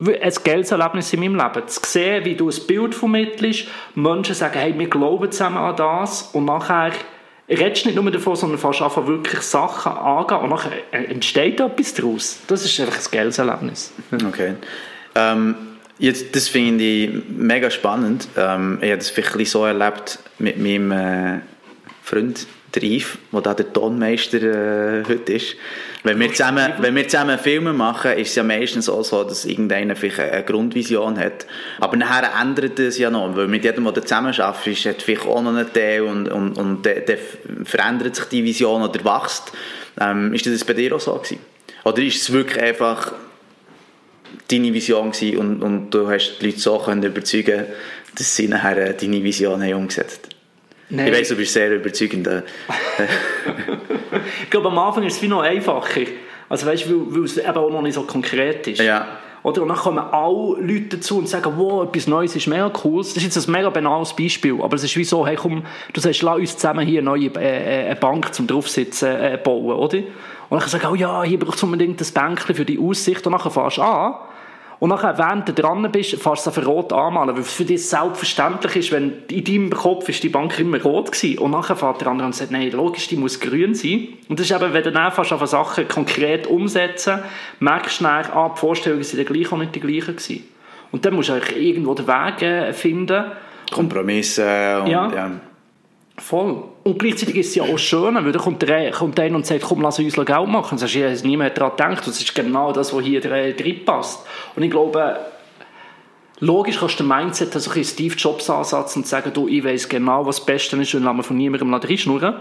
[0.00, 1.68] ein geiles Erlebnis in meinem Leben.
[1.68, 6.30] Zu sehen, wie du ein Bild vermittelst, Menschen sagen, hey, wir glauben zusammen an das
[6.32, 6.92] und nachher
[7.48, 11.94] redest du nicht nur davon, sondern fast einfach wirklich Sachen angehen und nachher entsteht etwas
[11.94, 12.40] daraus.
[12.46, 13.92] Das ist einfach ein geiles Erlebnis.
[14.26, 14.54] Okay.
[15.14, 15.54] Ähm,
[15.98, 18.28] jetzt, das finde ich mega spannend.
[18.36, 21.40] Ähm, ich habe das vielleicht so erlebt mit meinem äh,
[22.12, 25.56] Freund, der Yves, der da der Tonmeister äh, heute ist.
[26.02, 29.46] Wenn wir, zusammen, wenn wir zusammen Filme machen, ist es ja meistens auch so, dass
[29.46, 31.46] irgendeiner vielleicht eine Grundvision hat.
[31.80, 35.40] Aber nachher ändert es ja noch, weil mit jedem, der zusammen arbeitet, hat vielleicht auch
[35.40, 39.52] noch einen Teil und, und, und dann verändert sich die Vision oder wächst.
[39.98, 41.38] Ähm, ist das bei dir auch so gewesen?
[41.84, 43.12] Oder ist es wirklich einfach
[44.50, 47.64] deine Vision gewesen und, und du hast die Leute so können überzeugen
[48.14, 50.31] dass sie nachher deine Vision haben umgesetzt
[50.92, 51.08] Nein.
[51.08, 52.28] Ich weiß, du bist sehr überzeugend.
[54.42, 56.02] ich glaube, am Anfang ist es wie noch einfacher.
[56.50, 58.80] Also weißt du, weil, weil es eben auch noch nicht so konkret ist.
[58.80, 59.06] Ja.
[59.42, 59.62] Oder?
[59.62, 62.98] Und dann kommen alle Leute dazu und sagen, wow, etwas Neues ist mega cool.
[62.98, 66.00] Das ist jetzt ein mega banales Beispiel, aber es ist wie so, hey komm, du
[66.00, 69.98] sagst, lass uns zusammen hier eine neue äh, eine Bank zum draufsitzen äh, bauen, oder?
[70.50, 73.32] Und dann sagen, oh ja, hier braucht es unbedingt ein Bänkchen für die Aussicht und
[73.32, 74.14] dann fährst du an
[74.82, 77.88] und nachher, während du dran bist, fährst du es rot anmalen, weil es für dich
[77.88, 81.38] selbstverständlich ist, wenn in deinem Kopf ist die Bank immer rot gewesen.
[81.38, 84.08] Und nachher fährt der andere und sagt, nein, logisch, die muss grün sein.
[84.28, 87.20] Und das ist eben, wenn du dann fast auf Sachen konkret umsetzen,
[87.60, 90.48] merkst du dann, ah, die Vorstellungen sind gleich auch nicht die gleichen gewesen.
[90.90, 93.26] Und dann musst du eigentlich irgendwo den Weg äh, finden.
[93.70, 95.12] Kompromisse und, ja.
[95.14, 95.30] ja.
[96.18, 96.64] Voll.
[96.84, 99.62] Und gleichzeitig ist es ja auch schön, weil da kommt, der, kommt einer und sagt,
[99.62, 100.72] komm, lass uns Geld machen.
[100.72, 102.06] Und sagst, niemand daran gedacht.
[102.06, 104.26] Das ist genau das, was hier drin passt.
[104.54, 105.20] Und ich glaube,
[106.40, 109.88] logisch kannst du den Mindset, also ein Steve Jobs Ansatz und sagen, du, ich weiß
[109.88, 112.34] genau, was das Beste ist und lass mir von niemandem reinschnurren.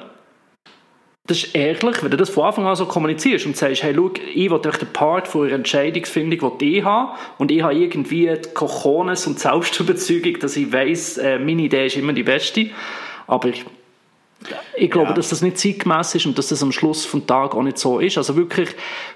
[1.28, 4.12] Das ist ehrlich, wenn du das von Anfang an so kommunizierst und sagst, hey, schau,
[4.34, 8.50] ich will den Part von eurer Entscheidungsfindung die ich habe und ich habe irgendwie die
[8.54, 12.72] Kochones und Selbstüberzeugung, dass ich weiss, äh, meine Idee ist immer die beste.
[13.32, 13.66] Aber ich,
[14.76, 15.14] ich glaube, ja.
[15.14, 18.00] dass das nicht zeitgemäß ist und dass das am Schluss des Tages auch nicht so
[18.00, 18.18] ist.
[18.18, 18.70] Also wirklich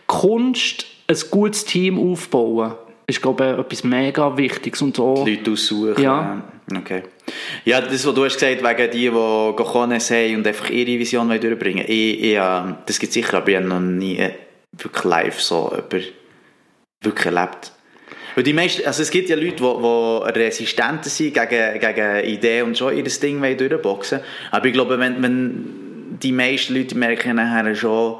[0.07, 2.75] Kunst, ein gutes Team aufbauen,
[3.07, 4.81] ist, glaube ich, etwas mega Wichtiges.
[4.81, 6.01] Und auch, die Leute aussuchen.
[6.01, 6.43] Ja.
[6.77, 7.03] Okay.
[7.65, 11.27] Ja, das, was du hast gesagt, wegen die, die Gochones haben und einfach ihre Vision
[11.29, 14.17] durchbringen ich, ich, das gibt es sicher, aber ich habe noch nie
[14.71, 16.03] wirklich live so über
[17.01, 17.71] wirklich erlebt.
[18.35, 22.65] Weil die meisten, also es gibt ja Leute, die, die resistent sind gegen, gegen Ideen
[22.67, 24.19] und schon ihr Ding durchboxen
[24.51, 28.17] Aber ich glaube, wenn, wenn die meisten Leute merken nachher schon,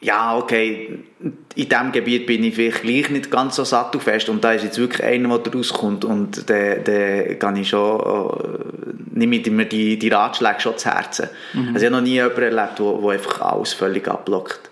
[0.00, 4.52] ja, okay, in diesem Gebiet bin ich vielleicht gleich nicht ganz so sattelfest und da
[4.52, 9.48] ist jetzt wirklich einer, der rauskommt und dann, dann kann ich schon, äh, nehme ich
[9.48, 11.28] mir die, die Ratschläge schon zu Herzen.
[11.52, 11.68] Mhm.
[11.74, 14.70] Also ich habe noch nie jemanden erlebt, der einfach alles völlig abblockt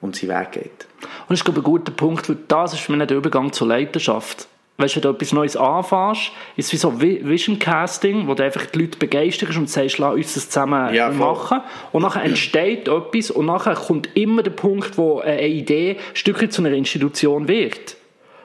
[0.00, 0.86] und seinen Weg geht.
[1.02, 3.52] Und das ist, glaube ich, ein guter Punkt, weil das ist für mich der Übergang
[3.52, 4.48] zur Leidenschaft.
[4.78, 8.42] Weißt du, wenn du etwas Neues anfängst, ist es wie so Vision Casting, wo du
[8.42, 11.60] einfach die Leute begeisterst und sagst, lass uns das zusammen ja, machen.
[11.92, 16.50] Und nachher entsteht etwas und nachher kommt immer der Punkt, wo eine Idee ein Stückchen
[16.50, 17.96] zu einer Institution wird.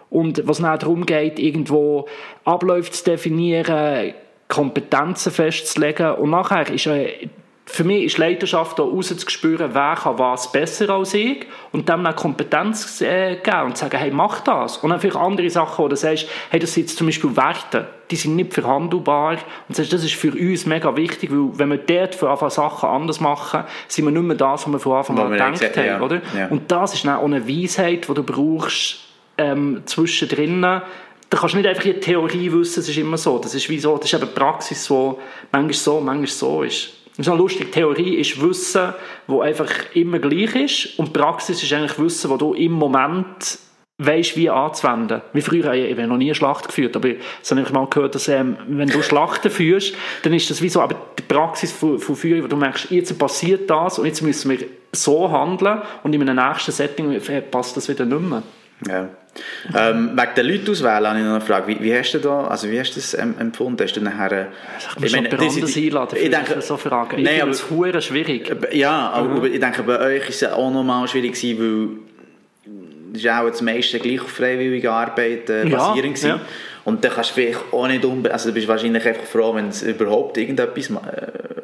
[0.10, 2.08] Und was dann darum geht, irgendwo
[2.46, 4.14] Abläufe zu definieren,
[4.48, 7.12] Kompetenzen festzulegen und nachher ist eine
[7.70, 12.16] für mich ist Leidenschaft auch rauszuspüren, wer kann was besser als ich und dem eine
[12.16, 14.78] Kompetenz äh, geben und sagen, hey, mach das.
[14.78, 17.88] Und dann vielleicht andere Sachen, wo du sagst, hey, das sind jetzt zum Beispiel Werte,
[18.10, 21.78] die sind nicht verhandelbar und sagst, das ist für uns mega wichtig, weil wenn wir
[21.78, 25.20] dort von Anfang Sachen anders machen, sind wir nicht mehr das, was wir von Anfang
[25.20, 26.02] an gedacht gesagt, haben, ja.
[26.02, 26.22] oder?
[26.38, 26.48] Ja.
[26.48, 29.00] Und das ist dann auch eine Weisheit, die du brauchst
[29.38, 30.62] ähm, zwischendrin.
[30.62, 30.82] Da
[31.30, 33.40] kannst du nicht einfach die Theorie wissen, es ist immer so.
[33.40, 35.20] Das ist wie so, das ist eben Praxis, wo
[35.52, 36.97] manchmal so, manchmal so ist.
[37.18, 38.94] Das ist auch lustig, Theorie ist Wissen,
[39.26, 43.58] wo einfach immer gleich ist und Praxis ist eigentlich Wissen, wo du im Moment
[43.98, 45.22] weißt, wie anzuwenden.
[45.34, 48.14] Wie früher, ich habe noch nie eine Schlacht geführt, aber das habe ich mal gehört,
[48.14, 51.98] dass ähm, wenn du Schlachten führst, dann ist das wie so, aber die Praxis von,
[51.98, 56.14] von Führung, wo du merkst, jetzt passiert das und jetzt müssen wir so handeln und
[56.14, 58.44] in einem nächsten Setting äh, passt das wieder nicht mehr.
[58.86, 59.10] Ja.
[59.76, 61.68] Ähm, wegen der Leute auswählen habe ich noch eine Frage.
[61.68, 63.82] Wie, wie hast du da, also wie hast du das empfunden?
[63.84, 64.48] Hast du nachher...
[65.02, 67.18] Ich schon meine, das- anderes einladen ich denke, so Fragen.
[67.20, 68.52] Ich Nein, aber- es schwierig.
[68.74, 72.76] Ja, aber ich denke, bei euch ist es auch nochmal schwierig gewesen, weil
[73.14, 76.28] es ist auch das meiste gleich auf freiwillige Arbeit äh, Ja, basierend gewesen.
[76.30, 76.40] ja.
[76.84, 79.68] Und dann kannst du vielleicht auch nicht unbe also du bist wahrscheinlich einfach froh, wenn
[79.70, 80.92] es überhaupt irgendetwas, äh,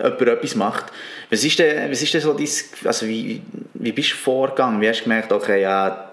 [0.03, 0.85] jemand etwas macht.
[1.29, 2.47] Was ist denn, was ist denn so dein,
[2.85, 3.41] also wie,
[3.75, 4.81] wie bist du vorgegangen?
[4.81, 6.09] Wie hast du gemerkt, okay, ja,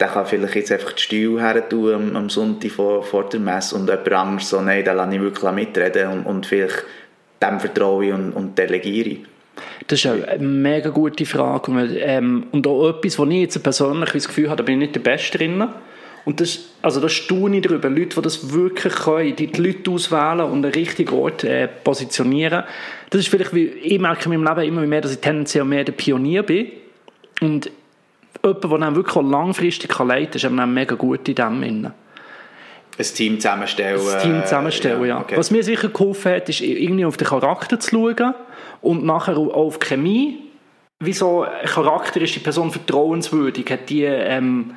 [0.00, 3.74] der kann vielleicht jetzt einfach die Stühle her tun am, Sonntag vor, vor der Messe
[3.74, 6.84] und jemand anderes so, nein, da lasse ich wirklich mitreden und, und vielleicht
[7.42, 9.18] dem vertraue ich und, und delegiere.
[9.88, 11.70] Das ist eine mega gute Frage.
[11.70, 14.88] Und, ähm, und auch etwas, wo ich jetzt persönlich das Gefühl habe, da bin ich
[14.88, 15.66] nicht der Beste drin.
[16.24, 17.88] Und das, also da staune ich darüber.
[17.88, 22.64] Leute, die das wirklich können, die die Leute auswählen und einen richtigen Ort äh, positionieren.
[23.10, 25.84] Das ist vielleicht, wie ich merke in meinem Leben immer mehr, dass ich tendenziell mehr
[25.84, 26.68] der Pionier bin.
[27.40, 27.70] Und
[28.44, 31.62] jemand, der dann wirklich langfristig leiten kann, ist eben mega gut in dem.
[31.62, 31.92] Innen.
[32.98, 34.00] Ein Team zusammenstellen.
[34.04, 35.20] Das Team zusammenstellen, ja.
[35.20, 35.36] okay.
[35.36, 38.34] Was mir sicher geholfen hat, ist irgendwie auf den Charakter zu schauen
[38.80, 40.42] und nachher auch auf die Chemie.
[40.98, 43.70] Wieso ein Charakter ist die Person vertrauenswürdig?
[43.70, 44.74] Hat die ähm,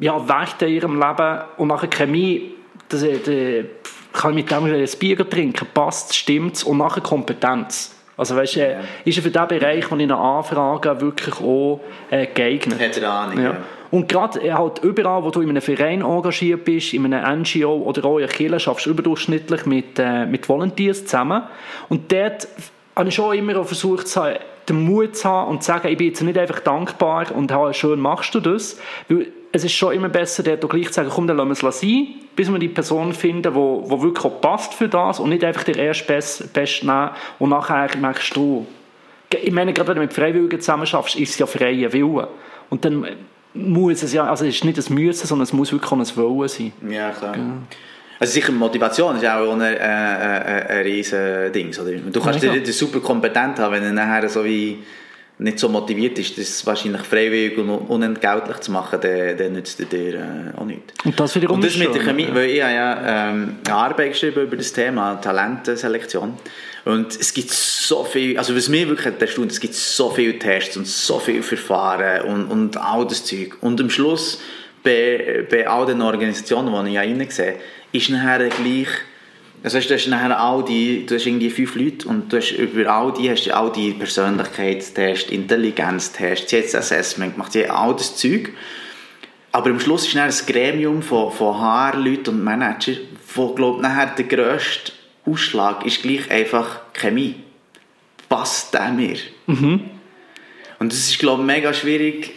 [0.00, 1.40] ja, Werte in ihrem Leben?
[1.56, 2.54] Und nachher Chemie,
[2.88, 3.64] das, äh,
[4.12, 5.68] kann ich mit dem ein Bier trinken?
[5.72, 6.64] Passt, stimmt's?
[6.64, 7.95] Und nachher Kompetenz.
[8.16, 12.80] Also weißt, äh, ist er für den Bereich, wo ich Anfrage wirklich auch äh, geeignet?
[12.80, 13.56] Hat er Ahnung, ja.
[13.90, 17.76] Und gerade äh, halt überall, wo du in einem Verein engagiert bist, in einem NGO
[17.76, 21.42] oder auch in Kirche, schaffst du überdurchschnittlich mit, äh, mit Volunteers zusammen.
[21.88, 22.48] Und dort
[22.96, 24.08] habe ich schon immer auch versucht,
[24.68, 27.72] den Mut zu haben und zu sagen, ich bin jetzt nicht einfach dankbar und habe
[27.74, 28.78] schön machst du das.
[29.08, 31.68] Weil es ist schon immer besser, dort auch gleich zu sagen, komm, dann lassen wir
[31.68, 35.18] es sein, bis wir die Person finden, die wo, wo wirklich auch passt für das
[35.18, 38.66] und nicht einfach der erste Best, Best nehmen und nachher merkst du,
[39.30, 42.28] ich meine, gerade wenn du mit Freiwilligen zusammenschaffst, ist es ja freier Wille.
[42.70, 43.06] Und dann
[43.54, 46.16] muss es ja, also es ist nicht ein Müssen, sondern es muss wirklich auch ein
[46.16, 46.72] Wollen sein.
[46.88, 47.34] Ja, klar.
[48.18, 51.70] Also sicher Motivation ist auch ein, äh, äh, ein riesen Ding.
[52.12, 54.78] Du kannst Ja, das super kompetent haben, wenn er nachher so wie
[55.38, 59.88] nicht so motiviert ist, das wahrscheinlich freiwillig und unentgeltlich zu machen, dann, dann nützt es
[59.88, 60.94] dir äh, auch nichts.
[61.04, 63.74] Und das wiederum Und das ist mit der Chemie, weil ich habe ja ähm, eine
[63.74, 66.34] Arbeit geschrieben über das Thema Talentenselektion.
[66.86, 70.76] Und es gibt so viel, also was mir wirklich erstaunt, es gibt so viele Tests
[70.76, 73.56] und so viele Verfahren und, und all das Zeug.
[73.60, 74.40] Und am Schluss
[74.82, 77.56] bei, bei all den Organisationen, die ich ja reinsehe,
[77.92, 78.88] ist nachher gleich
[79.66, 82.52] also weißt, du hast nachher all die, du hast irgendwie fünf Leute und du hast
[82.52, 88.52] über all die hast du all die Persönlichkeitstests, Intelligenztests, jetzt Assessment gemacht, all das Zeug.
[89.50, 92.92] Aber am Schluss ist dann ein Gremium von, von HR-Leuten und Manager,
[93.34, 94.92] wo, glaube nachher der grösste
[95.24, 97.34] Ausschlag ist gleich einfach Chemie.
[98.28, 99.16] Passt der mir?
[100.78, 102.30] Und das ist, glaube ich, mega schwierig,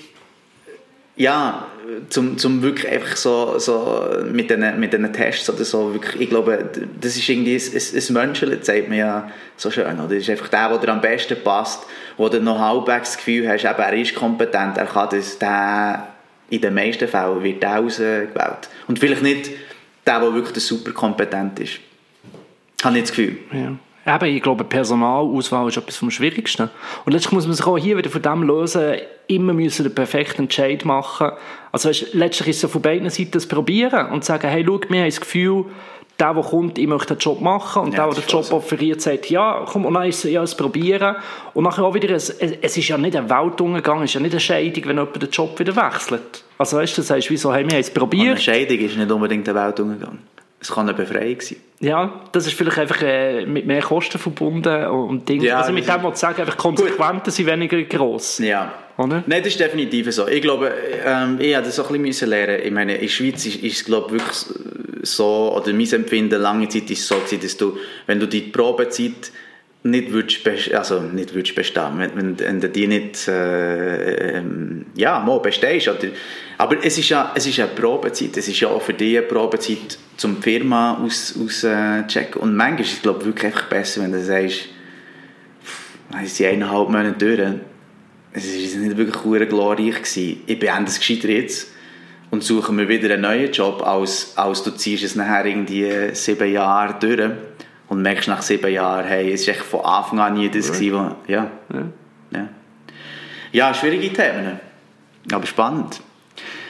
[1.15, 1.67] ja,
[2.09, 6.29] zum, zum wirklich einfach so, so mit diesen mit den Tests oder so, wirklich, ich
[6.29, 10.07] glaube, das ist irgendwie ein, ein, ein Menschenle, sagt man ja so schön, oder?
[10.07, 11.85] Das ist einfach der, der dir am besten passt,
[12.17, 16.07] wo du noch halbwegs das Gefühl hast, eben, er ist kompetent, er kann das, der,
[16.49, 18.69] in den meisten Fällen wird der ausgewählt.
[18.87, 19.51] Und vielleicht nicht
[20.05, 21.79] der, der wirklich super kompetent ist.
[22.83, 23.37] Habe ich das Gefühl.
[23.51, 23.77] Ja.
[24.09, 26.69] Eben, ich glaube, Personalauswahl ist etwas vom Schwierigsten.
[27.05, 28.95] Und letztlich muss man sich auch hier wieder von dem lösen,
[29.27, 31.31] immer müssen den perfekten Entscheid machen.
[31.71, 34.79] Also weißt, letztlich ist es ja von beiden Seiten das Probieren und sagen, hey, schau,
[34.89, 35.65] wir haben das Gefühl,
[36.19, 38.43] der, der kommt, ich möchte den Job machen und Ja, der, das der den Job
[38.45, 38.55] so.
[38.55, 41.15] offeriert, sagt, ja, komm, und dann ist es ja das Probieren.
[41.53, 44.33] Und nachher auch wieder, es, es ist ja nicht ein Weltuntergang, es ist ja nicht
[44.33, 46.43] eine Scheidung, wenn jemand den Job wieder wechselt.
[46.57, 48.41] Also weißt du, du sagst, wieso, hey, wir haben es Und eine probiert.
[48.41, 50.17] Scheidung ist nicht unbedingt der Weltuntergang.
[50.61, 51.57] Es kann eine Befreiung sein.
[51.79, 55.45] Ja, das ist vielleicht einfach äh, mit mehr Kosten verbunden und Dinge.
[55.45, 58.39] Ja, also mit dem, was ich sagen, einfach Konsequenzen sind weniger gross.
[58.39, 58.73] Ja.
[58.97, 59.23] Oder?
[59.25, 60.27] Nein, das ist definitiv so.
[60.27, 60.73] Ich glaube,
[61.05, 62.59] ähm, ich habe das so ein bisschen lernen.
[62.61, 64.37] Ich meine, in der Schweiz ist, ist es, glaube ich, wirklich
[65.03, 68.41] so, oder mein Empfinden, lange Zeit ist es so gewesen, dass du, wenn du die
[68.41, 69.31] Probezeit
[69.83, 75.19] nicht würdest, also nicht würdest bestehen, wenn, wenn, wenn du die nicht äh, ähm, ja,
[75.19, 75.87] mal bestehst.
[75.87, 76.09] Oder,
[76.57, 79.27] aber es ist, ja, es ist eine Probezeit, es ist ja auch für dich eine
[79.27, 82.35] Probezeit, zum die Firma aus, aus äh.
[82.35, 84.65] Und manchmal ist es glaube ich, wirklich einfach besser, wenn du sagst,
[86.23, 87.59] es sind eineinhalb Monate durch,
[88.33, 90.41] es ist nicht wirklich glorreich gewesen.
[90.45, 91.71] Ich beende es gescheiter jetzt
[92.31, 96.51] und suche mir wieder einen neuen Job, als, als du ziehst es nachher irgendwie sieben
[96.51, 97.31] Jahre durch
[97.89, 100.93] und merkst nach sieben Jahren, hey, es ist echt von Anfang an nie das gewesen,
[100.93, 101.51] wo, ja.
[101.73, 102.47] ja.
[103.51, 104.59] Ja, schwierige Themen,
[105.31, 106.01] aber spannend.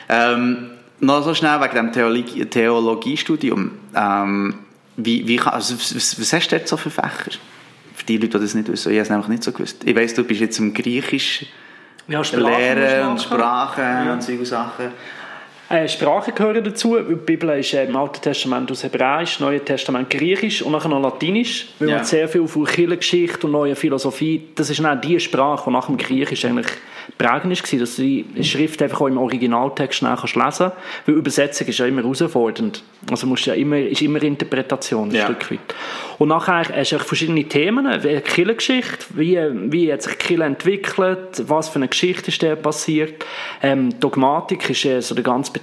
[0.08, 3.72] Ähm, noch so schnell wegen dem Theologie, Theologiestudium.
[3.96, 4.56] Ähm,
[4.96, 7.32] wie, wie kann, also, was, was hast du dort so für Fächer?
[7.96, 8.92] Für die Leute, die das nicht wissen.
[8.92, 9.84] Ich habe es nämlich nicht so gewusst.
[9.84, 11.46] Ich weiss, du bist jetzt im Griechisch
[12.08, 13.22] Ja, Sprachen Lehren und.
[13.22, 14.86] Sprachen und solche Sachen.
[15.70, 16.98] Äh, Sprachen gehören dazu.
[16.98, 20.90] Die Bibel ist äh, im Alten Testament aus Hebräisch, im Neuen Testament Griechisch und nachher
[20.90, 21.68] noch Latinisch.
[21.78, 21.96] Weil Ja.
[21.98, 25.86] man sehr viel von Kirchengeschichte und neue Philosophie, das ist dann die Sprache, die nach
[25.86, 26.68] dem Griechisch eigentlich
[27.18, 31.08] prägend war, dass du die Schrift einfach auch im Originaltext schnell kannst lesen kannst.
[31.08, 32.84] Weil Übersetzung ist ja immer herausfordernd.
[33.10, 35.26] Also musst ja immer, ist immer Interpretation ein Ja.
[35.26, 35.60] Stück weit.
[36.18, 39.40] Und nachher hast du verschiedene Themen, wie Kirchengeschichte, wie,
[39.72, 43.26] wie hat sich die Kirche entwickelt, was für eine Geschichte ist da passiert.
[43.62, 45.54] Ähm, Dogmatik ist äh, so der ganze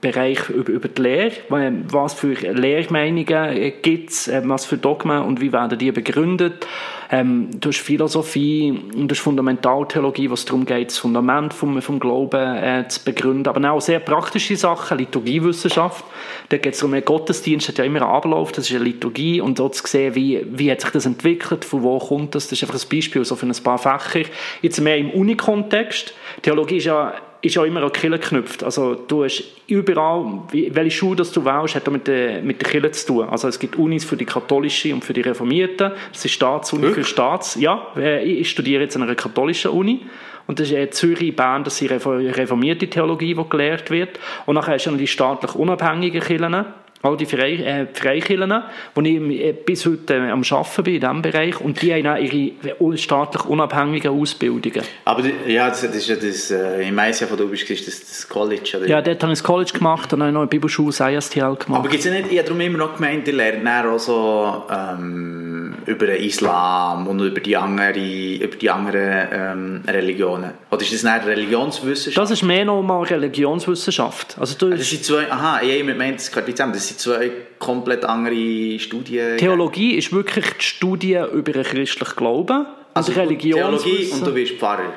[0.00, 5.40] Bereich über, über die Lehre, was für Lehrmeinungen gibt es, äh, was für Dogmen und
[5.40, 6.66] wie werden die begründet.
[7.10, 12.56] Ähm, hast Philosophie und du hast Fundamentaltheologie, was darum geht, das Fundament vom, vom Glauben
[12.56, 16.04] äh, zu begründen, aber auch sehr praktische Sachen, Liturgiewissenschaft.
[16.50, 19.58] Da geht es darum, Gottesdienst hat ja immer einen Ablauf, das ist eine Liturgie und
[19.58, 22.68] dort zu sehen, wie, wie hat sich das entwickelt, von wo kommt das, das ist
[22.68, 24.28] einfach ein Beispiel so für ein paar Fächer.
[24.60, 26.14] Jetzt mehr im Unikontext.
[26.42, 28.64] Theologie ist ja ist ja immer an die Kirche geknüpft.
[28.64, 32.68] Also du hast überall, welche Schule das du wählst, hat auch mit der, mit der
[32.68, 33.28] Kirche zu tun.
[33.28, 35.92] Also es gibt Unis für die katholische und für die Reformierten.
[36.12, 37.56] Das ist Staatsuni für Staats...
[37.60, 40.00] Ja, äh, ich studiere jetzt an einer katholischen Uni.
[40.46, 44.18] Und das ist äh, Zürich, Bern, das ist refor- reformierte Theologie, die gelehrt wird.
[44.46, 46.64] Und nachher hast du noch die staatlich unabhängigen Kirchen,
[47.02, 48.52] all die Frei, äh, Freikirchen,
[48.94, 51.60] wo ich äh, bis heute äh, am Arbeiten bin in diesem Bereich.
[51.60, 54.82] Und die haben auch ihre staatlich unabhängigen Ausbildungen.
[55.04, 57.86] Aber die- ja, das, das ist ja das, äh, im Meissen, wo du bist, ist
[57.86, 58.88] das, das College, oder?
[58.88, 61.68] Ja, dort habe ich das College gemacht und dann noch eine Bibelschule das ISTL gemacht.
[61.80, 65.74] Aber gibt es nicht, ich habe darum immer noch gemeint, lernt dann auch so ähm,
[65.86, 67.92] über den Islam und über die, andere,
[68.36, 70.50] über die anderen ähm, Religionen.
[70.70, 72.16] Oder ist das dann Religionswissenschaft?
[72.22, 74.36] Das ist mehr noch mal Religionswissenschaft.
[74.38, 77.00] Also du, Das sind zwei, aha, ich habe gemeint, das gehört nicht zusammen, das sind
[77.00, 79.36] zwei komplett andere Studien.
[79.38, 82.66] Theologie ist wirklich die Studie über den christlichen Glauben.
[82.94, 83.82] also und Religionswissen.
[83.82, 84.92] Theologie und du bist Pfarrer.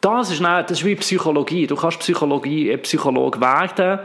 [0.00, 1.66] Das ist, nicht, das ist wie Psychologie.
[1.66, 4.00] Du kannst Psychologie, äh, Psychologe werden.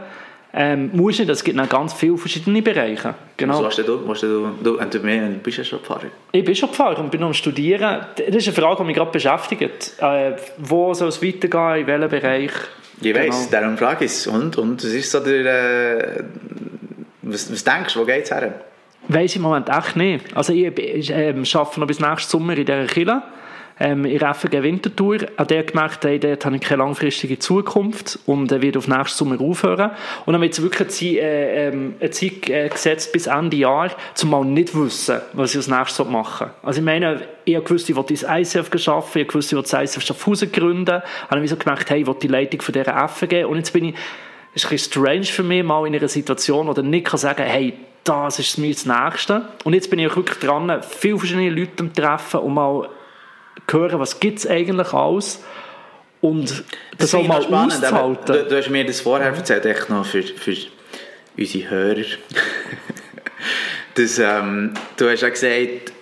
[0.58, 3.14] Ähm, musst nicht, es gibt noch ganz viele verschiedene Bereiche.
[3.36, 3.62] Genau.
[3.62, 4.08] Was du?
[4.08, 6.06] Was du, du, du, du bist ja schon Pfarrer.
[6.32, 8.06] Ich bin schon Pfarrer und bin am Studieren.
[8.16, 9.94] Das ist eine Frage, die mich gerade beschäftigt.
[9.98, 12.52] Äh, wo soll es weitergehen, in welchem Bereich?
[13.00, 13.46] Ich Genau.
[13.50, 14.26] darum frage ich es.
[14.26, 16.18] Und, und was ist so der...
[16.18, 16.24] Äh,
[17.22, 18.54] was, was denkst du, wo geht es her?
[19.08, 20.36] Weiss ich im Moment echt nicht.
[20.36, 23.22] Also ich, ich ähm, arbeite noch bis nächsten Sommer in dieser Kille.
[23.78, 25.18] Ähm, in Reffingen Wintertour.
[25.36, 29.18] An der gemerkt, hey, dort habe ich keine langfristige Zukunft und äh, wird auf nächsten
[29.18, 29.90] Sommer aufhören.
[30.24, 33.90] Und dann wird es wirklich eine Zeit, äh, ähm, äh, gesetzt bis Ende Jahr,
[34.22, 36.68] um mal nicht wissen, was ich als nächstes machen soll.
[36.68, 39.72] Also ich meine, ich gewusst, ich will ins ICF arbeiten, ich gewusst, ich will das
[39.74, 41.02] ICF Schaffhausen gründen.
[41.28, 43.50] Habe ich so gemerkt, hey, ich will die Leitung von dieser geben.
[43.50, 43.94] Und jetzt bin ich,
[44.54, 47.18] es ist ein bisschen strange für mich, mal in einer Situation, wo ich nicht kann
[47.18, 49.48] sagen hey, das ist mir das Nächste.
[49.64, 52.88] Und jetzt bin ich wirklich dran, viele verschiedene Leute zu treffen und mal
[53.70, 55.42] hören, was gibt es eigentlich alles
[56.20, 56.64] und
[56.98, 58.26] das auch finde ich mal spannend, auszuhalten.
[58.26, 60.56] Du, du hast mir das vorher erzählt, echt noch für, für
[61.36, 62.04] unsere Hörer.
[63.94, 65.92] das, ähm, du hast ja gesagt,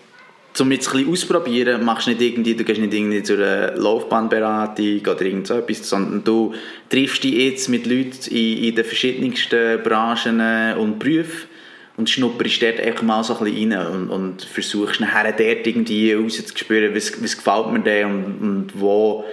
[0.61, 3.75] um jetzt ein bisschen auszuprobieren, machst du nicht irgendwie, du gehst nicht irgendwie zu einer
[3.77, 6.55] Laufbahnberatung oder irgend so etwas, sondern du
[6.89, 11.49] triffst dich jetzt mit Leuten in, in den verschiedensten Branchen und Berufen
[11.97, 16.13] und schnupperst dort einfach mal so ein bisschen rein und, und versuchst nachher dort irgendwie
[16.13, 19.25] rauszuspüren, was, was gefällt mir denn und, und wo,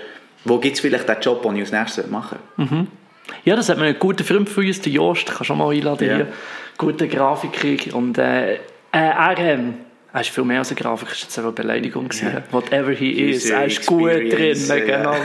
[0.45, 2.87] wo gibt es vielleicht den Job, den ich als nächstes machen will.
[3.45, 5.73] Ja, das hat mir ein guter Freund von uns, der Jost, kannst du auch mal
[5.73, 6.15] einladen Ja.
[6.17, 6.27] hier.
[6.77, 8.57] Guter Grafiker und äh, äh,
[8.91, 9.75] er, ähm,
[10.13, 12.09] er ist viel mehr als ein Grafiker, das war jetzt eine Beleidigung.
[12.09, 12.43] gewesen.
[12.51, 14.75] Whatever he is, User er ist gut drin, ja.
[14.79, 15.15] genau.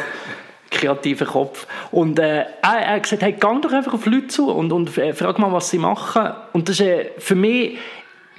[0.71, 1.67] Kreativer Kopf.
[1.91, 5.15] Und äh, er, hat gesagt, hey, geh doch einfach auf Leute zu und, und äh,
[5.15, 6.33] frag mal, was sie machen.
[6.53, 7.79] Und das ist äh, für mich,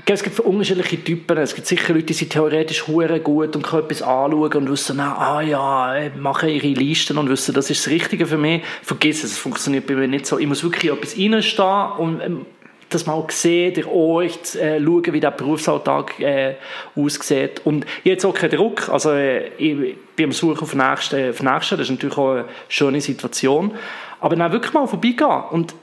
[0.06, 1.38] es gibt unterschiedliche Typen.
[1.38, 4.98] Es gibt sicher Leute, die sind theoretisch hure gut und können etwas anschauen und wissen,
[4.98, 8.64] na, ah ja, äh, machen ihre Listen und wissen, das ist das Richtige für mich.
[8.84, 10.38] Vergiss es, es funktioniert bei mir nicht so.
[10.38, 12.46] Ich muss wirklich etwas reinstehen und ähm,
[12.90, 16.56] das mal sehen, der Ort, äh, schauen, wie der Berufsalltag äh,
[16.96, 17.62] aussieht.
[17.66, 18.90] Und jetzt auch keinen Druck.
[18.90, 21.78] Also, äh, ich bin am Suchen auf nächsten, auf nächsten.
[21.78, 23.76] Das ist natürlich auch eine schöne Situation.
[24.20, 25.76] Aber dann wirklich mal vorbeigehen und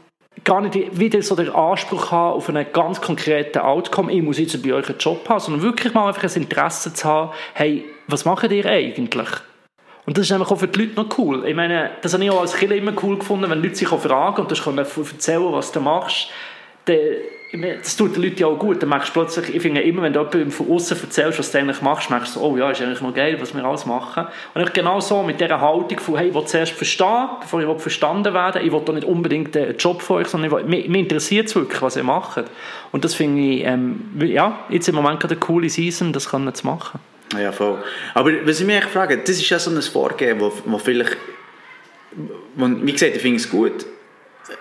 [0.43, 4.61] gar nicht wieder so den Anspruch haben auf einen ganz konkreten Outcome, ich muss jetzt
[4.63, 8.25] bei euch einen Job haben, sondern wirklich mal einfach ein Interesse zu haben, hey, was
[8.25, 9.29] macht ihr eigentlich?
[10.07, 11.47] Und das ist einfach auch für die Leute noch cool.
[11.47, 14.01] Ich meine, das habe ich auch als Kind immer cool gefunden, wenn Leute sich auch
[14.01, 16.29] fragen und du kannst erzählen, was du machst.
[16.87, 18.83] Das tut den Leuten ja auch gut.
[18.83, 21.59] Dann merkst du plötzlich, ich finde immer, wenn du jemandem von außen erzählst, was du
[21.59, 24.27] eigentlich machst, merkst du oh ja, ist eigentlich noch geil, was wir alles machen.
[24.55, 28.35] Und genau so mit dieser Haltung von, hey, ich will zuerst verstehen, bevor ich verstanden
[28.35, 28.61] werde.
[28.61, 31.55] Ich will doch nicht unbedingt einen Job von euch, sondern will, mich, mich interessiert es
[31.55, 32.45] wirklich, was ihr macht.
[32.91, 36.53] Und das finde ich, ähm, ja, jetzt im Moment gerade eine coole Season, das kann
[36.55, 36.99] zu machen.
[37.41, 37.79] Ja, voll.
[38.15, 41.17] Aber was ich mich frage, das ist ja so ein Vorgehen, wo, wo vielleicht,
[42.57, 43.87] wo, wie gesagt, ich finde es gut,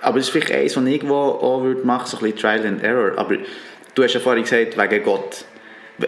[0.02, 2.84] aber es ist vielleicht eins, was ich auch würde machen, so ein bisschen Trial and
[2.84, 3.18] Error.
[3.18, 3.36] Aber
[3.96, 5.46] du hast ja vorhin gesagt, wegen Gott.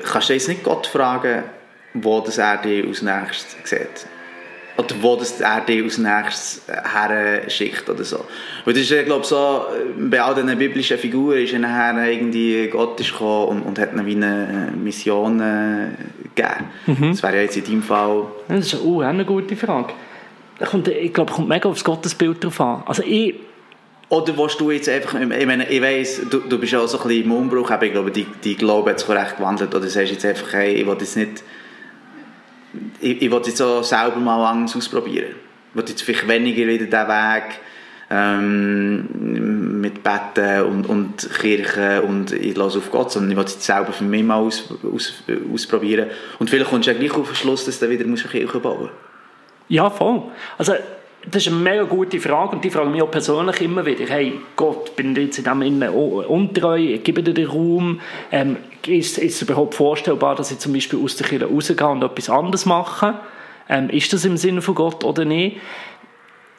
[0.04, 1.44] Kannst du jetzt nicht Gott fragen,
[1.94, 4.08] wo das er dich als nächstes sieht?
[4.78, 8.26] Oder wo das er dich als nächstes her schickt oder so.
[8.66, 9.66] Weil das ist ja, glaube so,
[9.98, 13.94] bei all diesen biblischen Figuren ist ja nachher irgendwie Gott ist gekommen und, und hat
[13.94, 15.88] ihnen wie eine Mission äh,
[16.36, 16.66] gegeben.
[16.88, 17.12] Mhm.
[17.12, 18.26] Das wäre ja jetzt in deinem Fall...
[18.50, 19.94] Das ist uh, eine gute Frage.
[20.60, 22.84] Ich glaube, es kommt mega aufs Gottesbild drauf an.
[22.86, 23.36] Also ich
[24.10, 27.08] oder willst du jetzt einfach, ich meine, ich weiss, du, du bist ja so ein
[27.08, 29.74] bisschen im Umbruch, aber ich glaube, die, die Glaube hat sich recht gewandelt.
[29.74, 31.44] Oder sagst jetzt einfach, hey, ich will jetzt nicht,
[33.02, 35.36] ich, ich will jetzt auch selber mal anders ausprobieren.
[35.72, 37.60] Ich will jetzt vielleicht weniger wieder diesen Weg
[38.12, 43.64] ähm, mit Betten und, und Kirche und ich lasse auf Gott, sondern ich will jetzt
[43.64, 46.10] selber für mich mal aus, aus, ausprobieren.
[46.38, 48.82] Und vielleicht kommst du ja gleich auf den Schluss, dass du wieder musst Kirche bauen
[48.82, 48.94] musst.
[49.68, 50.22] Ja, voll.
[50.60, 50.74] Also
[51.32, 54.06] das ist eine mega gute Frage und die frage mich auch persönlich immer wieder.
[54.06, 56.98] Hey, Gott, bin ich jetzt in dem Innen untreu?
[57.04, 58.00] Gebe dir den Raum?
[58.32, 62.04] Ähm, ist, ist es überhaupt vorstellbar, dass ich zum Beispiel aus der Kirche rausgehe und
[62.04, 63.16] etwas anderes mache?
[63.68, 65.58] Ähm, ist das im Sinne von Gott oder nicht?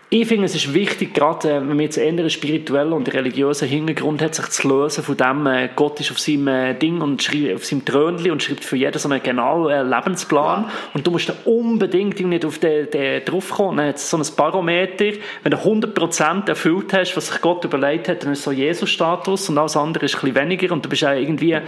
[0.09, 4.23] Ich finde, es ist wichtig, gerade äh, wenn man jetzt einen spirituellen und religiösen Hintergrund
[4.23, 7.57] hat, sich zu lösen von dem, äh, Gott ist auf seinem äh, Ding und schreibt,
[7.57, 10.63] auf seinem Trönchen und schreibt für jeden so einen genauen Lebensplan.
[10.63, 10.71] Ja.
[10.95, 13.79] Und du musst da unbedingt nicht auf den, den draufkommen.
[13.79, 15.07] Dann so ein Barometer.
[15.43, 19.59] Wenn du 100% erfüllt hast, was sich Gott überlegt hat, dann ist so Jesus-Status und
[19.59, 21.59] alles andere ist ein bisschen weniger und du bist ja irgendwie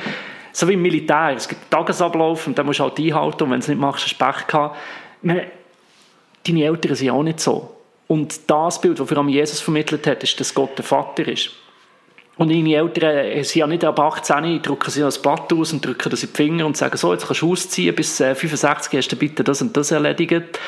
[0.52, 1.32] so wie im Militär.
[1.36, 3.80] Es gibt einen Tagesablauf und den musst du halt einhalten und wenn du es nicht
[3.80, 4.76] machst, hast du Pech gehabt.
[5.22, 7.77] Deine Eltern sind auch nicht so.
[8.08, 11.50] Und das Bild, das vor allem Jesus vermittelt hat, ist, dass Gott der Vater ist.
[12.38, 15.84] Und meine Eltern äh, sind ja nicht ab 18, drücken sie das Blatt aus und
[15.84, 18.96] drücken das in die Finger und sagen, so, jetzt kannst du ausziehen, bis 65 äh,
[18.96, 20.58] hast du bitte das und das erledigt.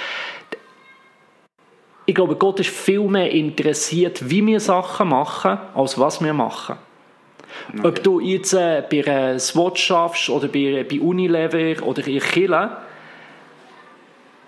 [2.06, 6.76] Ich glaube, Gott ist viel mehr interessiert, wie wir Sachen machen, als was wir machen.
[7.68, 7.86] Okay.
[7.86, 12.76] Ob du jetzt äh, bei einer Swatch schaffst oder bei, bei Unilever oder in Chile,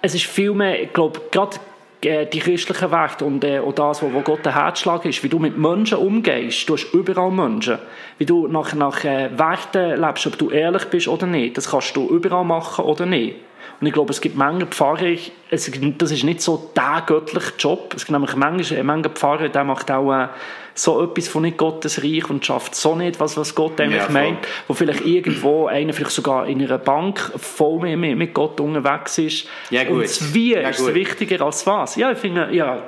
[0.00, 1.56] es ist viel mehr, ich glaube, gerade
[2.02, 5.56] die christlichen Werte und äh, auch das, wo Gott der Herzschlag ist, wie du mit
[5.56, 6.68] Menschen umgehst.
[6.68, 7.78] Du hast überall Menschen.
[8.18, 11.56] Wie du nach, nach äh, Werten lebst, ob du ehrlich bist oder nicht.
[11.56, 13.36] Das kannst du überall machen oder nicht.
[13.80, 15.16] Und ich glaube, es gibt Menge Pfarrer,
[15.50, 17.92] es, das ist nicht so der göttliche Job.
[17.96, 20.28] Es gibt nämlich Menge, Menge Pfarrer, der macht auch äh,
[20.74, 24.10] so etwas von nicht Gottes Reich und schafft so nicht, was, was Gott eigentlich ja,
[24.10, 24.38] meint,
[24.68, 29.48] wo vielleicht irgendwo einer vielleicht sogar in einer Bank voll mit, mit Gott unterwegs ist.
[29.70, 29.94] Ja, gut.
[29.94, 30.94] Und das Wie ja, ist gut.
[30.94, 31.96] wichtiger als was.
[31.96, 32.82] Ja, ich finde, ja,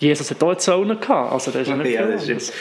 [0.00, 2.52] Jesus hat auch einen Sohn gehabt, also das ist okay, ja, das ist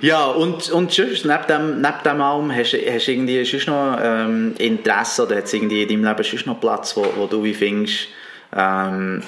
[0.00, 3.98] ja, und, und sonst, neben dem, neben dem Album, hast, hast du irgendwie sonst noch
[4.02, 7.42] ähm, Interesse oder hat es irgendwie in deinem Leben sonst noch Platz, wo, wo du
[7.44, 8.08] wie findest,
[8.54, 9.22] ähm,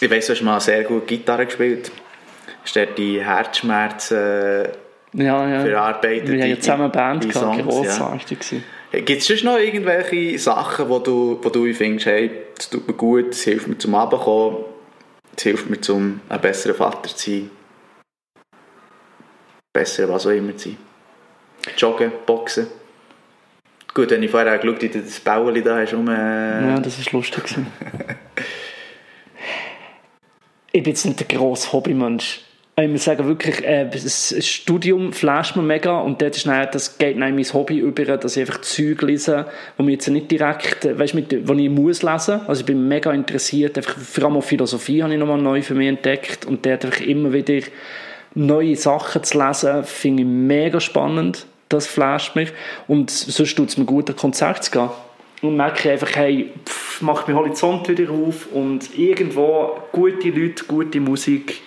[0.00, 1.90] ich weiss, du hast mal sehr gut Gitarre gespielt
[2.62, 4.62] hast dort die Herzschmerzen äh,
[5.14, 5.60] ja, ja.
[5.60, 6.28] verarbeitet.
[6.28, 8.38] Wir haben ja zusammen eine Band gehabt, grossartig
[8.92, 9.00] ja.
[9.00, 12.94] Gibt es sonst noch irgendwelche Sachen, wo du, wo du findest, hey, das tut mir
[12.94, 14.64] gut, das hilft mir zum Abkommen,
[15.34, 17.50] das hilft mir zum ein besserer Vater zu sein,
[19.72, 20.78] besser was auch immer zu sein.
[21.76, 22.66] Joggen, Boxen.
[23.94, 26.08] Gut, wenn ich vorher auch geschaut habe, das Bauli da hast, um...
[26.08, 26.68] Äh...
[26.68, 27.44] Ja, das war lustig.
[30.72, 32.40] ich bin jetzt nicht der grosse Hobbymensch.
[32.74, 36.96] Ich muss sagen, wirklich, äh, das Studium flasht mir mega und dort ist dann, das
[36.96, 39.46] geht dann mein Hobby über, dass ich einfach Zeug lese,
[39.76, 42.40] wo mir jetzt nicht direkt, äh, weißt du, wo ich muss lesen.
[42.46, 45.74] Also ich bin mega interessiert, einfach, vor allem auch Philosophie habe ich nochmal neu für
[45.74, 47.60] mich entdeckt und dort einfach immer wieder
[48.34, 51.44] neue Sachen zu lesen, finde ich mega spannend.
[51.68, 52.52] Das flasht mich.
[52.88, 54.88] Und sonst tut es mir gut, ein Konzert zu gehen
[55.42, 61.00] und merke einfach, hey, pff, macht mein Horizont wieder auf und irgendwo gute Leute, gute
[61.00, 61.60] Musik,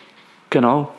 [0.49, 0.94] genau.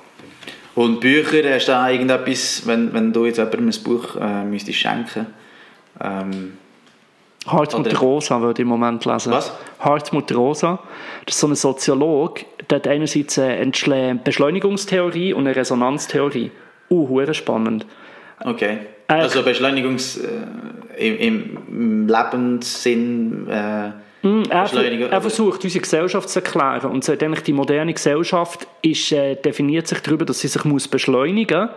[0.76, 4.78] Und Bücher, hast du da irgendetwas, wenn, wenn du jetzt jemandem ein Buch äh, müsstest
[4.78, 5.26] schenken
[6.00, 6.52] ähm,
[7.46, 9.32] Hartmut Oder- Rosa würde ich im Moment lesen.
[9.32, 9.52] Was?
[9.78, 10.80] Hartmut Rosa,
[11.24, 16.50] das ist so ein Soziolog, der hat einerseits eine Beschleunigungstheorie und eine Resonanztheorie.
[16.90, 17.86] Uh, spannend.
[18.44, 18.78] Okay.
[19.08, 20.18] Äh, also Beschleunigungs...
[20.18, 20.28] Äh,
[20.98, 23.48] im, im, im Lebenssinn...
[23.48, 23.90] Äh,
[24.22, 26.90] Er, Beschleunigen, er versucht, unsere Gesellschaft zu erklären.
[26.90, 30.88] Und sagt eigentlich, die moderne Gesellschaft ist, äh, definiert sich darüber, dass sie sich muss
[30.88, 31.70] beschleunigen muss,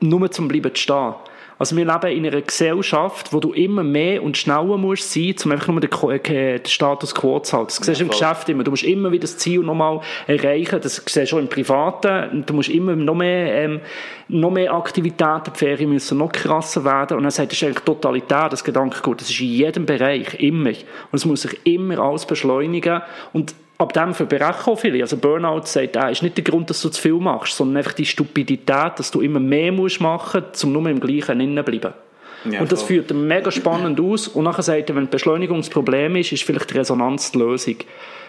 [0.00, 1.14] nur zum bleiben zu stehen.
[1.58, 5.52] Also wir leben in einer Gesellschaft, wo du immer mehr und schneller musst sein, um
[5.52, 7.68] einfach nur den, äh, den Status quo zu halten.
[7.68, 8.10] Das siehst du im.
[8.10, 8.62] Geschäft immer.
[8.62, 10.80] Du musst immer wieder das Ziel nochmal erreichen.
[10.82, 12.44] Das siehst du schon im Privaten.
[12.44, 13.80] Du musst immer noch mehr, ähm,
[14.28, 17.16] noch mehr Aktivitäten, die Ferien müssen noch krasser werden.
[17.16, 19.22] Und er sagt, das ist eigentlich totalitär, das Gedankengut.
[19.22, 20.70] Das ist in jedem Bereich, immer.
[20.70, 20.76] Und
[21.12, 23.00] es muss sich immer alles beschleunigen.
[23.32, 25.02] Und ab dem verbrechen auch viele.
[25.02, 27.92] Also Burnout sagt, ah, ist nicht der Grund, dass du zu viel machst, sondern einfach
[27.92, 31.94] die Stupidität, dass du immer mehr machen musst, um nur im Gleichen innen zu bleiben.
[32.44, 33.02] Ja, und das voll.
[33.02, 34.28] führt mega spannend aus.
[34.28, 37.76] Und nachher sagt er, wenn ein Beschleunigungsproblem ist, ist vielleicht die Resonanz die Lösung.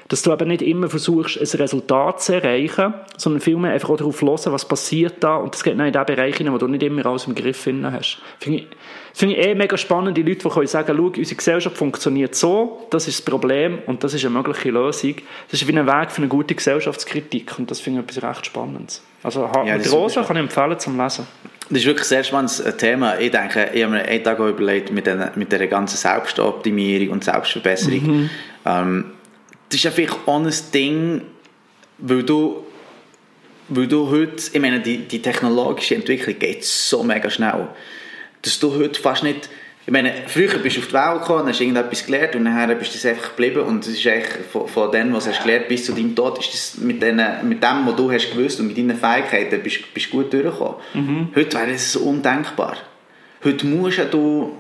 [0.07, 4.21] Dass du eben nicht immer versuchst, ein Resultat zu erreichen, sondern vielmehr einfach auch darauf
[4.21, 5.35] hören, was passiert da.
[5.35, 7.57] Und das geht dann in den Bereich hinein, wo du nicht immer alles im Griff
[7.57, 8.19] finden hast.
[8.39, 8.67] Finde ich,
[9.13, 12.87] finde ich eh mega spannend, die Leute, die können sagen, schau, unsere Gesellschaft funktioniert so,
[12.89, 15.15] das ist das Problem und das ist eine mögliche Lösung.
[15.51, 18.45] Das ist wie ein Weg für eine gute Gesellschaftskritik und das finde ich etwas recht
[18.45, 19.03] Spannendes.
[19.23, 21.27] Also das ist Rosa kann ich empfehlen zum Lesen.
[21.69, 23.19] Das ist wirklich ein sehr spannendes äh, Thema.
[23.19, 27.23] Ich denke, ich habe mir einen Tag überlegt, mit, den, mit der ganzen Selbstoptimierung und
[27.23, 28.29] Selbstverbesserung.
[28.65, 29.05] Ähm,
[29.69, 31.23] das ist ja vielleicht auch ein Ding,
[31.97, 32.63] weil du,
[33.67, 37.67] weil du heute, ich meine, die, die technologische Entwicklung geht so mega schnell,
[38.43, 39.49] dass du heute fast nicht,
[39.87, 42.91] ich meine, früher bist du auf die Welt gekommen, hast irgendetwas gelernt und nachher bist
[42.91, 45.69] du das einfach geblieben und es ist eigentlich von, von dem, was du hast gelernt
[45.69, 48.67] bis zu deinem Tod, ist das mit, den, mit dem, was du hast gewusst und
[48.67, 50.75] mit deinen Fähigkeiten bist, bist du gut durchgekommen.
[51.33, 52.75] Heute wäre das undenkbar.
[53.45, 54.57] Heute musst du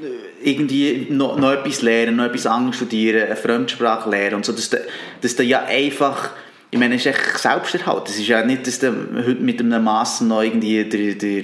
[0.00, 4.52] äh, irgendwie noch, noch etwas lernen, noch etwas anderes studieren, eine Fremdsprache lernen und so,
[4.52, 4.76] dass du,
[5.22, 6.30] dass du ja einfach,
[6.70, 8.08] ich meine, es ist echt Selbsterhalt.
[8.08, 8.92] Es ist ja nicht, dass du
[9.26, 11.42] heute mit einem Master noch irgendwie der, der,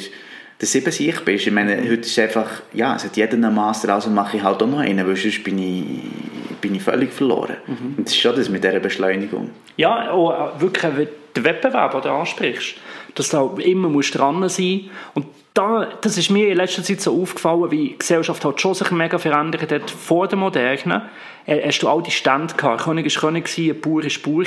[0.60, 1.46] der Siebensieg bist.
[1.46, 4.62] Ich meine, heute ist einfach, ja, es hat jeder einen Master, also mache ich halt
[4.62, 7.56] auch noch einen, weil sonst bin ich, bin ich völlig verloren.
[7.96, 9.50] Und das ist schon das mit dieser Beschleunigung.
[9.76, 12.74] Ja, auch wirklich wie der Wettbewerb, den du ansprichst.
[13.14, 15.26] Dass du auch immer musst dran sein Und
[15.60, 18.90] da, das ist mir in letzter Zeit so aufgefallen, wie die Gesellschaft hat schon sich
[18.90, 19.90] mega verändert hat.
[19.90, 21.10] Vor der Moderne
[21.44, 22.84] äh, hast du all die Stände gehabt.
[22.84, 24.44] König ist König ein Bauer ist Bauer.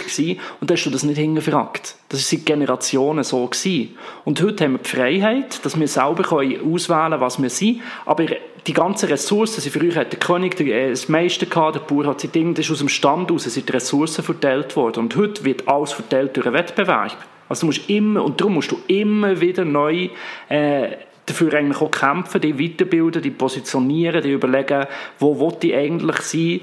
[0.60, 1.96] Und da hast du das nicht hingefragt.
[2.10, 3.96] Das ist seit Generationen so gewesen.
[4.26, 7.82] Und heute haben wir die Freiheit, dass wir selber können auswählen können, was wir sind.
[8.06, 8.26] Aber
[8.66, 12.22] die ganzen Ressourcen, sie früher hat der König äh, das meiste gehabt, der Bauer hat
[12.22, 15.02] sein Ding, das ist aus dem Stand raus, sind Ressourcen verteilt worden.
[15.02, 17.18] Und heute wird alles verteilt durch einen Wettbewerb.
[17.54, 20.10] Also musst immer, und darum musst du immer wieder neu
[20.50, 20.90] äh,
[21.28, 24.88] dafür eigentlich auch kämpfen, die weiterbilden, die positionieren, die überlegen,
[25.20, 26.62] wo will ich eigentlich sein.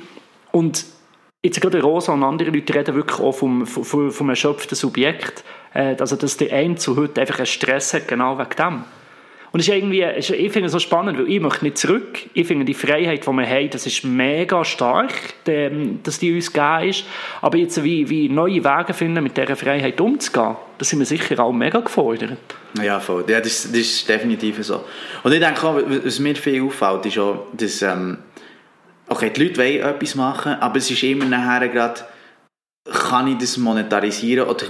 [0.51, 0.84] Und
[1.45, 5.45] jetzt gerade Rosa und andere Leute reden wirklich auch vom, vom, vom erschöpften Subjekt.
[5.74, 8.84] Äh, also dass der eine zu heute einfach einen Stress hat, genau wegen dem.
[9.53, 12.20] Und es ist irgendwie, ich finde es so spannend, weil ich möchte nicht zurück.
[12.34, 15.12] Ich finde die Freiheit, die wir haben, das ist mega stark,
[15.44, 17.05] dass die uns gegeben ist.
[17.40, 21.42] Aber jetzt wie, wie neue Wege finden, mit dieser Freiheit umzugehen, da sind wir sicher
[21.42, 22.38] auch mega gefordert.
[22.80, 23.24] Ja, voll.
[23.26, 24.84] Ja, das, das ist definitiv so.
[25.24, 28.18] Und ich denke auch, was mir viel auffällt, ist auch, dass, ähm,
[29.09, 32.01] okay, die Leute wollen etwas machen, aber es ist immer nachher gerade,
[32.85, 34.64] kann ich das monetarisieren oder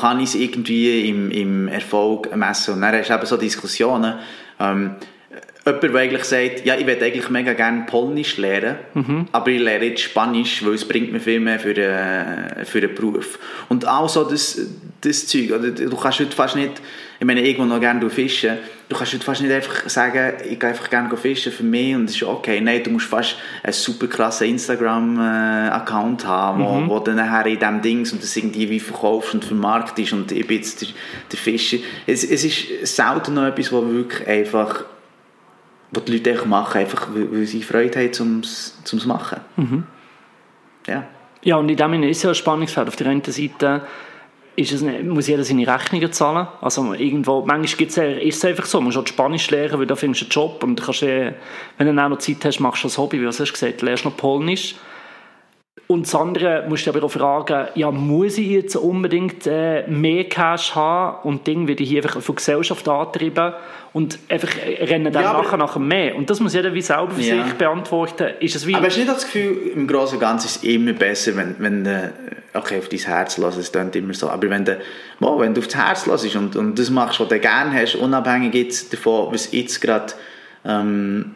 [0.00, 2.74] kann ich es irgendwie im, im Erfolg messen?
[2.74, 4.14] Und dann hast du eben so Diskussionen,
[4.58, 4.96] ähm,
[5.64, 8.76] jemand, der eigentlich sagt, ja, ich würde eigentlich mega gerne Polnisch lernen,
[9.32, 12.94] aber ich lerne jetzt Spanisch, weil es bringt mir viel mehr für den, für den
[12.94, 13.38] Beruf.
[13.68, 14.60] Und auch so das,
[15.00, 15.70] das Zeug, oder?
[15.70, 16.82] du kannst heute fast nicht,
[17.18, 20.90] ich meine, irgendwo noch gerne fischen, du kannst fast nicht einfach sagen, ich gehe einfach
[20.90, 22.60] gerne fischen für mich und es ist okay.
[22.60, 27.82] Nein, du musst fast einen super krassen Instagram-Account haben, wo, wo du nachher in diesem
[27.82, 30.88] Dings und das irgendwie wie verkaufst und vermarktest und ich bin jetzt der,
[31.30, 31.78] der Fischer.
[32.06, 34.84] Es, es ist selten noch etwas, wo wirklich einfach
[35.90, 39.40] was die Leute einfach machen, einfach weil, sie Freude haben zum es machen.
[40.86, 41.04] Ja.
[41.42, 42.88] Ja, und in dem Sinne ist es ja ein Spannungsfeld.
[42.88, 43.82] Auf der einen Seite
[44.56, 46.46] ist es nicht, muss jeder seine Rechnungen zahlen.
[46.60, 47.86] Also irgendwo, manchmal
[48.20, 50.62] ist es einfach so, man muss auch Spanisch lernen, weil da findest du einen Job
[50.62, 51.34] und kannst, wenn
[51.78, 54.16] du auch noch Zeit hast, machst du das Hobby, wie du hast gesagt, lernst noch
[54.16, 54.76] Polnisch.
[55.86, 60.24] Und das andere musst du aber auch fragen, ja, muss ich jetzt unbedingt äh, mehr
[60.24, 63.52] Cash haben und Ding werde ich hier einfach von Gesellschaft antreiben
[63.92, 64.48] und einfach
[64.80, 66.16] rennen dann Ja, nachher nach mehr.
[66.16, 67.44] Und das muss jeder wie selber für Ja.
[67.44, 68.28] sich beantworten.
[68.40, 68.74] Ist es wie...
[68.74, 71.56] Aber hast du nicht das Gefühl, im Großen und Ganzen ist es immer besser, wenn,
[71.58, 72.12] wenn du
[72.54, 74.78] okay, auf dein Herz lässt, es klingt immer so, aber wenn du,
[75.20, 77.96] wow, wenn du auf das Herz lässt und, und das machst, was du gerne hast,
[77.96, 80.14] unabhängig jetzt davon, was jetzt gerade
[80.64, 81.34] ähm,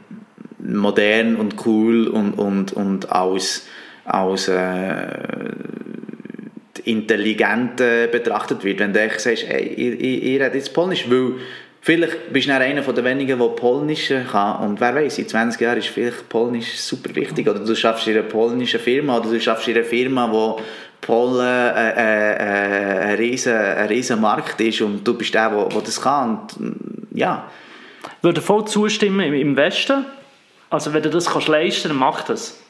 [0.59, 3.67] modern und cool und, und, und als,
[4.09, 5.07] als äh,
[6.85, 8.79] intelligent betrachtet wird.
[8.79, 11.35] Wenn du sagst, ey, ich, ich, ich rede jetzt Polnisch, weil
[11.81, 15.79] vielleicht bist du einer den wenigen, der Polnisch kann und wer weiß, in 20 Jahren
[15.79, 19.69] ist vielleicht Polnisch super wichtig oder du schaffst in einer polnischen Firma oder du schaffst
[19.69, 20.59] in einer Firma, wo
[21.01, 25.67] Polen äh, äh, äh, ein, riesen, ein riesen Markt ist und du bist der, der,
[25.67, 27.51] der das kann und, mm, ja.
[28.23, 30.05] würde voll zustimmen im, Westen.
[30.71, 32.61] Also wenn du das kannst leisten, dann mach das.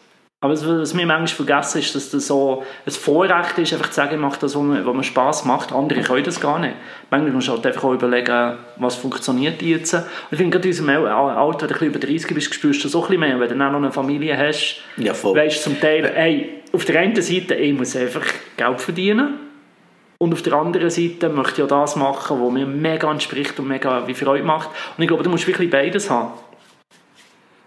[0.41, 3.95] Aber was, was mir manchmal vergessen ist, dass das so ein Vorrecht ist, einfach zu
[3.97, 5.73] sagen, ich mache das, was mir, Spass macht.
[5.73, 6.77] Andere können das gar nicht.
[7.11, 9.95] Manchmal musst du halt einfach auch überlegen, was funktioniert jetzt.
[9.95, 13.01] Und ich finde, gerade in unserem Alter, wenn du über 30 bist, spürst du so
[13.03, 13.41] ein bisschen mehr.
[13.41, 15.37] Wenn du dann auch noch eine Familie hast, Ja, voll.
[15.37, 18.25] weißt du zum Teil, hey, auf der einen Seite, ich muss einfach
[18.57, 19.41] Geld verdienen.
[20.19, 23.67] Und auf der anderen Seite möchte ich auch das machen, was mir mega entspricht und
[23.67, 24.69] mega wie Freude macht.
[24.97, 26.31] Und ich glaube, du musst wirklich beides haben.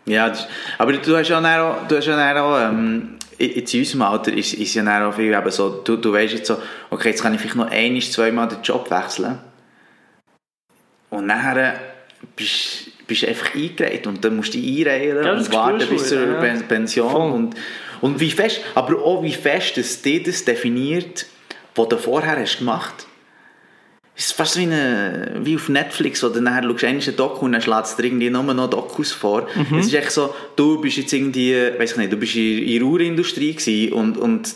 [0.05, 0.33] Ja,
[0.77, 4.01] aber du hast ja dann auch, du hast ja dann auch ähm, in in unserem
[4.01, 6.57] Alter ist, ist ja dann auch viel eben so, du, du weißt jetzt so,
[6.89, 9.37] okay, jetzt kann ich vielleicht noch ein, zweimal den Job wechseln.
[11.09, 11.79] Und nachher
[12.35, 16.07] bist bist du einfach eingereiht und dann musst du dich einreihen Ja, und warten bis
[16.09, 16.39] zur ja.
[16.39, 17.11] Pen- Pension.
[17.11, 17.31] Voll.
[17.31, 17.55] Und,
[17.99, 21.25] und wie fest, aber auch wie fest dass dir das definiert,
[21.75, 23.07] was du vorher hast gemacht es
[24.25, 27.51] ist fast wie, eine, wie auf Netflix, wo du nachher schaust, einmal ein Doku und
[27.53, 29.47] dann schlägt dir irgendwie nur noch Dokus vor.
[29.55, 29.79] Mhm.
[29.79, 32.79] Es ist echt so, du bist jetzt irgendwie, weiß ich nicht, du bist in, in
[32.79, 32.87] der
[33.53, 34.55] gewesen und, und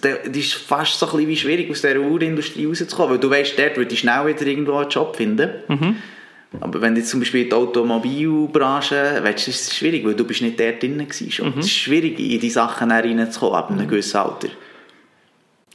[0.00, 3.58] das ist fast so ein bisschen wie schwierig, aus dieser Urindustrie rauszukommen, weil du weißt,
[3.58, 5.50] dort würde ich schnell wieder irgendwo einen Job finden.
[5.68, 5.96] Mhm.
[6.60, 10.24] Aber wenn du zum Beispiel in die Automobilbranche, weißt du, ist es schwierig, weil du
[10.24, 11.54] bist nicht dort drin schon.
[11.54, 11.58] Mhm.
[11.58, 14.48] Es ist schwierig, in die Sachen reinzukommen, ab einem gewissen Alter.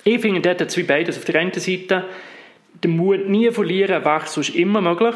[0.03, 1.17] Ich finde dort hat beides.
[1.17, 2.05] Auf der einen Seite,
[2.83, 5.15] den Mut nie verlieren, Wechsel ist immer möglich.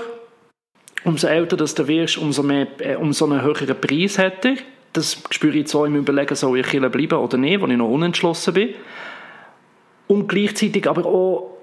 [1.04, 4.56] Umso älter dass du wirst, umso, mehr, äh, umso einen höheren Preis hat er.
[4.94, 7.78] Das spüre ich jetzt auch im Überlegen, soll ich hier bleiben oder nicht, wo ich
[7.78, 8.74] noch unentschlossen bin.
[10.08, 11.58] Und gleichzeitig aber auch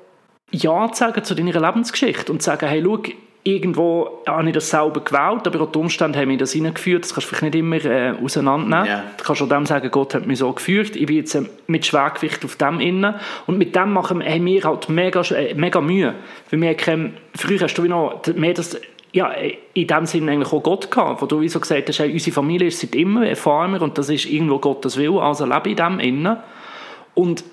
[0.50, 3.02] Ja zu sagen zu deiner Lebensgeschichte und zu sagen, hey, schau,
[3.45, 7.05] irgendwo habe ich das selber gewählt, aber auch die Umstände haben mich das hineingeführt.
[7.05, 8.86] Das kannst du vielleicht nicht immer äh, auseinandernehmen.
[8.86, 9.05] Ja.
[9.18, 10.97] Du kannst auch dem sagen, Gott hat mich so geführt.
[10.97, 13.14] Ich bin jetzt äh, mit Schwergewicht auf dem innen.
[13.47, 16.14] Und mit dem machen wir, haben wir halt mega, äh, mega Mühe.
[16.51, 18.80] Weil wir kennen, früher hast du wie noch mehr das,
[19.12, 21.99] ja, äh, in dem Sinne eigentlich auch Gott gehabt, wo du wie so gesagt hast,
[21.99, 25.45] hey, unsere Familie ist seit immer ein Farmer und das ist irgendwo Gottes Wille, also
[25.45, 26.38] lebe in dem innen.
[27.12, 27.45] Und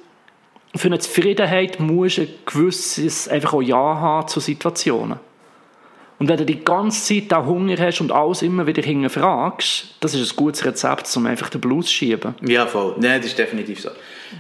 [0.74, 5.20] für eine Zufriedenheit musst du ein gewisses einfach auch Ja haben zu Situationen.
[6.22, 10.14] Und wenn du die ganze Zeit auch Hunger hast und alles immer wieder hinterfragst, das
[10.14, 12.36] ist ein gutes Rezept, um einfach den Blues zu schieben.
[12.46, 12.94] Ja, voll.
[13.00, 13.90] Nein, das ist definitiv so.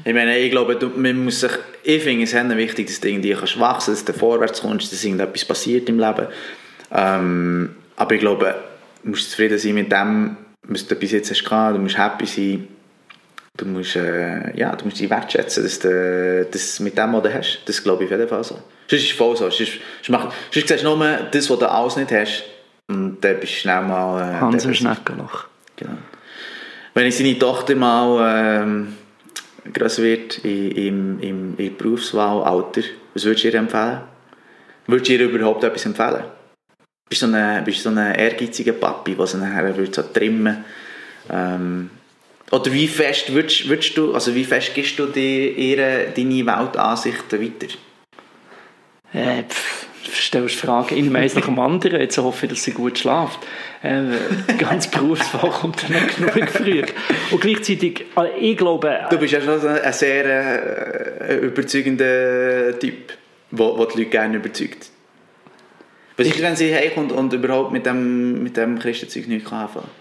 [0.05, 1.49] Ich meine, ich glaube, du, man muss sich,
[1.81, 5.03] ich finde es sehr wichtig, dass du irgendwie kannst wachsen dass du vorwärts kommst, dass
[5.03, 6.27] irgendetwas passiert im Leben.
[6.91, 8.53] Ähm, aber ich glaube,
[9.03, 12.67] du musst zufrieden sein mit dem, was du bis jetzt hast du musst happy sein,
[13.57, 17.33] du musst, äh, ja, du musst dich wertschätzen, dass du das mit dem, was du
[17.33, 18.55] hast, das glaube ich auf jeden Fall so.
[18.87, 19.49] Sonst ist es voll so.
[19.49, 19.79] Sonst, sonst,
[20.51, 22.43] sonst siehst du nur das, was du alles nicht hast
[22.87, 24.21] und dann bist du schnell mal...
[24.21, 24.73] Äh, Hans im.
[24.73, 25.45] Schneckenloch.
[25.75, 25.97] Genau.
[26.93, 28.97] Wenn ich seine Tochter mal ähm,
[29.73, 32.81] groß wird in, im, im, im Berufswahlalter,
[33.13, 34.01] was würdest du ihr empfehlen?
[34.87, 36.23] Würdest du ihr überhaupt etwas empfehlen?
[37.09, 40.63] Bist du so ein bist so ein ehrgeiziger Papi, der sie nachher würde so trimmen
[41.29, 41.89] ähm,
[42.51, 47.41] Oder wie fest würdest, würdest du, also wie fest gibst du die, ihre, deine Weltansichten
[47.41, 47.73] weiter?
[49.13, 52.01] Äh, pff, du stellst Fragen in eins nach dem anderen.
[52.01, 53.39] Jetzt hoffe ich, dass sie gut schlaft.
[53.83, 54.03] Äh,
[54.57, 56.83] ganz Berufswahl kommt dann nicht genug früh.
[57.31, 63.13] Und gleichzeitig, äh, ich glaube, Du bist ja schon ein sehr äh, überzeugender Typ,
[63.51, 64.89] wo, wo die Leute gerne überzeugt.
[66.17, 70.00] Was ist, wenn sie heimkommt und überhaupt mit dem, mit dem Christenzeug nichts kann anfangen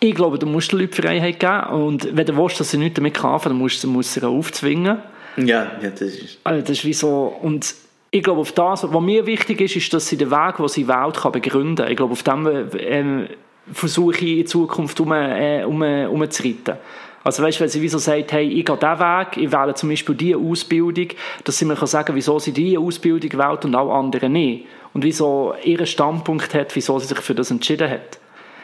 [0.00, 1.82] ich glaube, du musst den Leuten Freiheit geben.
[1.82, 4.98] Und wenn du willst, dass sie nichts damit anfangen dann musst du sie aufzwingen.
[5.36, 6.38] Ja, ja, das ist...
[6.44, 7.74] Also das ist wie so, und
[8.10, 10.88] ich glaube, auf das, was mir wichtig ist, ist, dass sie den Weg, den sie
[10.88, 11.86] wählt, kann begründen.
[11.90, 13.28] Ich glaube, auf dem ähm,
[13.72, 16.78] versuche ich in Zukunft um, äh, um, um zu reiten.
[17.24, 19.90] Also weißt, wenn sie wie so sagt, hey, ich gehe diesen Weg, ich wähle zum
[19.90, 21.08] Beispiel diese Ausbildung,
[21.44, 24.64] dass sie mir kann sagen wieso sie diese Ausbildung wählt und auch andere nicht.
[24.94, 28.18] Und wieso ihren Standpunkt hat, wieso sie sich für das entschieden hat.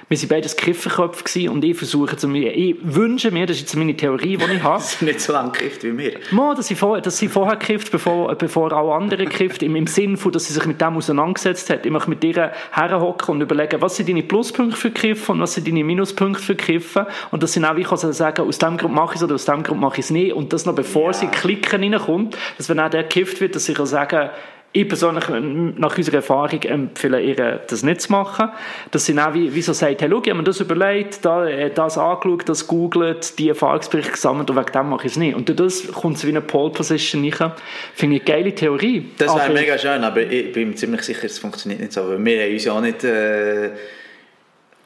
[0.08, 3.76] Wir waren beides Kifferköpfe und ich versuche zu mir, ich wünsche mir, das ist jetzt
[3.76, 6.20] meine Theorie, die ich habe, Das ist nicht so lange gekifft wie wir.
[6.30, 9.86] Mal, dass sie vorher, dass sie vorher gekifft, bevor, bevor alle anderen gekifft, im, im
[9.86, 11.86] Sinn von, dass sie sich mit dem auseinandergesetzt hat.
[11.86, 15.54] Ich möchte mit ihr herhocken und überlegen, was sind deine Pluspunkte für Kiffen und was
[15.54, 18.94] sind deine Minuspunkte für Kiffen und dass sie auch wie kann sagen, aus dem Grund
[18.94, 21.12] mache ich es oder aus dem Grund mache ich es nicht und das noch bevor
[21.14, 24.30] sie klicken reinkommt, dass wenn auch der gekifft wird, dass sie kann sagen,
[24.76, 28.48] ich persönlich, nach unserer Erfahrung, empfehle ihr, das nicht zu machen.
[28.90, 31.46] Dass sie dann wie, wie so sagt, hey, schau, ich habe mir das überlegt, da,
[31.46, 35.36] äh, das angeschaut, das googelt, die Erfahrungsberichte gesammelt und wegen dem mache ich es nicht.
[35.36, 37.52] Und durch das kommt sie wie eine Pole Position rein.
[37.94, 39.10] Finde ich eine geile Theorie.
[39.16, 42.08] Das wäre Aber- mega schön, aber ich bin mir ziemlich sicher, es funktioniert nicht so.
[42.08, 43.04] Weil wir haben uns ja auch nicht...
[43.04, 43.70] Äh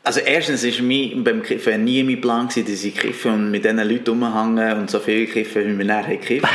[0.04, 3.64] also erstens war mein, beim Kiffen nie mein Plan, gewesen, dass ich kiffe und mit
[3.64, 6.46] diesen Leuten rumhänge und so viel kiffe, wie wir nachher gekifft.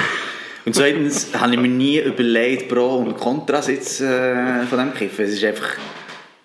[0.66, 5.26] Und zweitens habe ich mir nie überlegt, Pro und Kontras jetzt äh, von dem Kiffen.
[5.26, 5.70] Es ist einfach...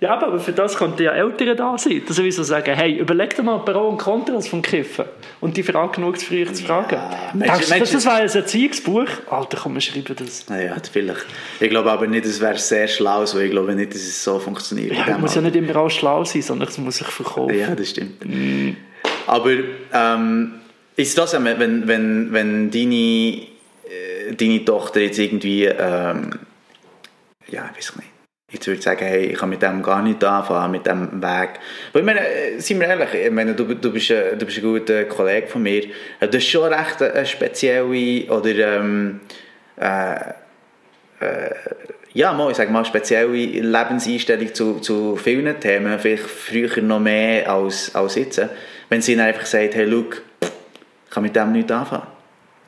[0.01, 2.03] Ja, aber für das könnten ja Eltern da sein.
[2.07, 5.07] Dass sie so sagen, hey, überleg dir mal Pro und Kontras vom Kiffen.
[5.41, 6.97] Und die Frage genug zu früh zu fragen.
[7.35, 9.09] Mensch, Denkst Mensch- das, das wäre ein Erziehungsbuch?
[9.29, 10.49] Alter, komm, wir schreiben das.
[10.49, 11.27] Naja, vielleicht.
[11.59, 14.39] Ich glaube aber nicht, es wäre sehr schlau, weil ich glaube nicht, dass es so
[14.39, 14.93] funktioniert.
[14.93, 17.59] Ja, es muss ja nicht immer auch schlau sein, sondern es muss sich verkaufen.
[17.59, 18.25] Ja, das stimmt.
[19.27, 19.51] Aber
[19.93, 20.53] ähm,
[20.95, 23.43] ist das, ja, wenn, wenn, wenn deine,
[24.37, 26.31] deine Tochter jetzt irgendwie, ähm,
[27.49, 28.09] ja, ich weiß nicht,
[28.51, 31.51] jetzt würde ich sagen, hey, ich kann mit dem gar nicht anfangen, mit dem Weg.
[31.93, 34.59] Weil, ich meine, äh, seien wir ehrlich, ich meine, du, du, bist, ein- du bist
[34.59, 35.85] ein guter Kollege von mir,
[36.21, 39.21] Äh, du hast schon recht eine spezielle, oder, ähm,
[42.15, 47.51] ja, mal, ich sage mal, spezielle Lebenseinstellung zu, zu vielen Themen, vielleicht früher noch mehr
[47.51, 48.41] als, als jetzt.
[48.89, 52.18] Wenn sie dann einfach sagt, hey, schau, ich kann mit dem nichts anfangen.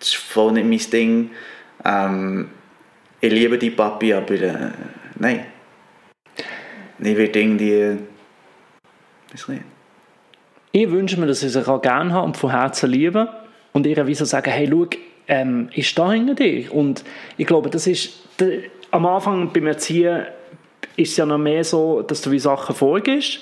[0.00, 1.30] Das ist voll nicht mein Ding.
[1.84, 2.48] Ähm,
[3.20, 4.70] ich liebe die Papi, aber äh,
[5.18, 5.46] nein.
[6.98, 7.98] Ich werde irgendwie...
[9.30, 9.62] Weiß nicht.
[10.72, 13.28] Ich wünsche mir, dass sie sich gerne haben und von Herzen lieben
[13.72, 14.86] und ihr wie so sagen, hey, schau,
[15.28, 16.72] ähm, ich stehe hinter dir.
[16.72, 17.04] Und
[17.36, 20.26] ich glaube, das ist, der, am Anfang beim Erziehen
[20.96, 23.40] ist es ja noch mehr so, dass du wie Sachen vorgibst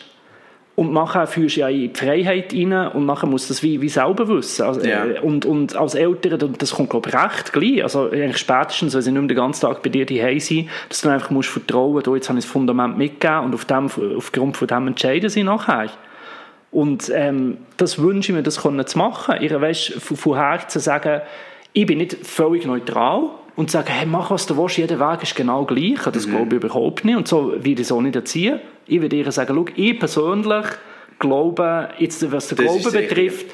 [0.79, 3.81] und nachher fühlst du ja in die Freiheit rein und nachher musst du das wie,
[3.81, 4.65] wie selber wissen.
[4.65, 5.07] Also, Ja.
[5.07, 8.95] äh, und, und als Eltern, und das kommt glaube ich recht gleich, also eigentlich spätestens,
[8.95, 11.49] wenn sie nicht mehr den ganzen Tag bei dir daheim sind, dass du einfach musst
[11.49, 15.29] vertrauen, du, jetzt habe ich das Fundament mitgegeben und auf dem, aufgrund von dem entscheiden
[15.29, 15.91] sie nachher.
[16.71, 19.35] Und ähm, das wünsche ich mir, das können zu machen.
[19.41, 21.23] Ihr weißt, von, von Herzen sagen,
[21.73, 25.35] ich bin nicht völlig neutral und sagen, hey, mach was du willst, jeder Weg ist
[25.35, 25.99] genau gleich.
[26.13, 27.17] Das glaube ich überhaupt nicht.
[27.17, 28.61] Und so will ich es auch nicht erziehen.
[28.87, 30.65] Ich würde ihr sagen, schau, ich persönlich
[31.19, 33.47] glaube, jetzt, was den Das Glauben betrifft,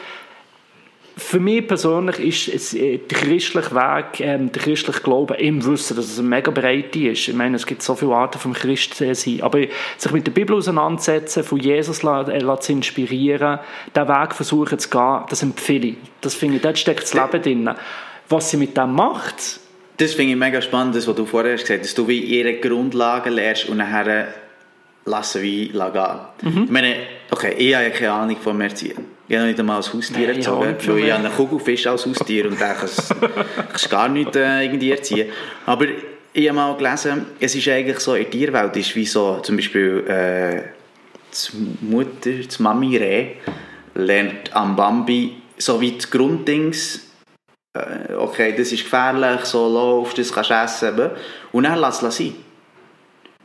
[1.16, 5.96] für mich persönlich ist es, äh, der christliche Weg, ähm, der christliche Glaube im Wissen,
[5.96, 7.28] dass es eine mega Breite ist.
[7.28, 9.40] Ich meine, es gibt so viele Arten vom Christ sein.
[9.40, 9.61] Aber
[9.96, 13.59] sich mit der Bibel auseinandersetzen, von Jesus äh, la zu inspirieren,
[13.96, 15.96] den Weg versuchen zu gehen, das empfehle ich.
[16.20, 17.70] Das finde ich, dort steckt das Leben drin.
[18.28, 19.63] Was sie mit dem macht,
[19.97, 22.55] Das finde ich mega spannend, das, was du vorher gesagt hast, dass du wie ihre
[22.55, 24.34] Grundlagen lernst und nachher
[25.05, 26.64] lassen wie gehen.
[26.64, 26.97] Ich meine,
[27.30, 29.14] okay, ich habe ja keine Ahnung vom Erziehen.
[29.28, 31.32] Ich habe noch nicht einmal als Haustier Nein, ich erzogen, nicht weil von ich einen
[31.32, 33.14] Kugelfisch als Haustier und der kannst
[33.68, 35.30] kannst gar nicht äh, irgendwie erziehen.
[35.64, 35.86] Aber
[36.32, 39.57] ich habe mal gelesen, es ist eigentlich so, in der Tierwelt ist wie so, zum
[39.57, 40.62] Beispiel äh,
[41.32, 43.26] die Mutter, die Mami Reh,
[43.95, 47.01] lernt am Bambi so wie die Grunddings äh,
[48.16, 51.10] okay, das ist gefährlich, so läuft, das kannst du essen.
[51.52, 52.34] Und dann lässt es sein.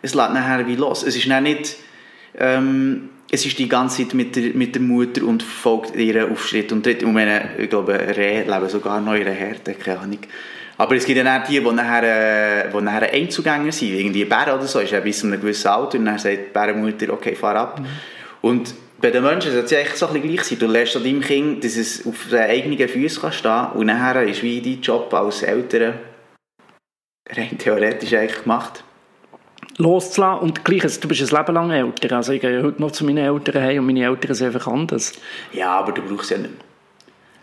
[0.02, 1.04] Es lässt nachher wie los.
[1.04, 1.78] Es ist dann nicht,
[2.38, 6.48] ähm, es ist die ganze Zeit mit der, mit der Mutter und folgt ihr auf
[6.48, 7.04] Schritt und Tritt.
[7.04, 10.20] Und meine, ich glaube, Rehe leben sogar noch in ihrer Härte, keine Ahnung.
[10.78, 14.54] Aber es gibt dann auch die, die nachher, äh, die nachher Einzugänger sind, irgendwie Bären
[14.54, 17.36] oder so, ist ja bis zu einem gewissen Alter und dann sagt die Bärenmutter, okay,
[17.36, 17.82] fahr ab.
[18.42, 20.60] Und bei den Menschen sollte es ja echt so ein bisschen gleich sein.
[20.60, 24.24] Du lernst an deinem Kind, dass es auf seinen eigenen Füßen kann stehen und nachher
[24.24, 25.96] ist wie dein Job als Eltern
[27.30, 28.84] rein theoretisch eigentlich gemacht.
[29.78, 30.42] loszulassen.
[30.44, 32.16] Und gleich, also, du bist ein Leben lang älter.
[32.16, 35.14] Also ich gehe heute noch zu meinen Eltern heim und meine Eltern sind einfach anders.
[35.54, 36.66] Ja, aber du brauchst ja nicht mehr.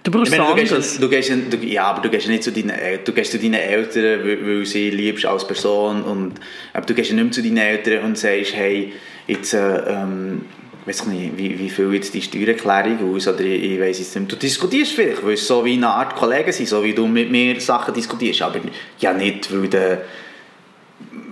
[0.02, 2.44] Du brauchst Ich meine, du, gehst, du, gehst, du, ja, aber du gehst ja nicht
[2.44, 2.72] zu deinen,
[3.04, 6.34] du gehst zu deinen Eltern, weil, weil sie liebst als Person und
[6.72, 8.92] aber du gehst ja nicht mehr zu deinen Eltern und sagst, hey,
[9.26, 10.42] jetzt, äh, ähm,
[10.86, 14.30] weiß nicht, wie, wie viel jetzt die Steuererklärung aus oder ich, ich weiß es nicht.
[14.30, 17.30] Du diskutierst vielleicht, weil es so wie eine Art Kollegen sind, so wie du mit
[17.30, 18.60] mir Sachen diskutierst, aber
[18.98, 20.02] ja nicht, weil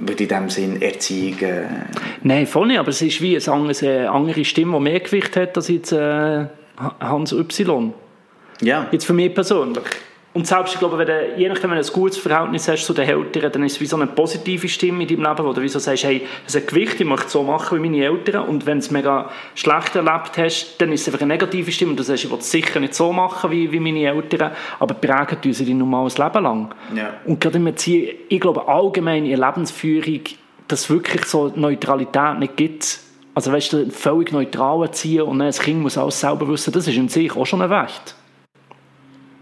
[0.00, 1.38] weil du in dem Sinn Erziehung...
[1.40, 1.64] Äh,
[2.22, 5.36] Nein, voll nicht, aber es ist wie eine anderes, äh, andere Stimme, die mehr Gewicht
[5.36, 6.46] hat als jetzt äh,
[7.00, 7.94] Hans Y.
[8.60, 8.88] ja.
[8.90, 9.84] Jetzt für mich persönlich.
[10.34, 12.92] Und selbst, ich glaube, wenn du, je nachdem, wenn du ein gutes Verhältnis hast zu
[12.92, 15.62] den Eltern, dann ist es wie so eine positive Stimme in deinem Leben, wo du
[15.62, 18.48] wie so sagst, hey, das hat Gewicht, ich möchte es so machen wie meine Eltern.
[18.48, 21.92] Und wenn du es mega schlecht erlebt hast, dann ist es einfach eine negative Stimme
[21.92, 24.94] und du sagst, ich will es sicher nicht so machen wie, wie meine Eltern, aber
[24.94, 26.74] prägen uns dich nun mal ein Leben lang.
[26.96, 27.14] Ja.
[27.26, 30.20] Und gerade im Erziehen, ich glaube allgemein in der Lebensführung,
[30.66, 32.98] dass es wirklich so Neutralität nicht gibt.
[33.36, 36.88] Also weißt du, völlig neutral erziehen und dann das Kind muss alles selber wissen, das
[36.88, 38.16] ist in sich auch schon ein Wert.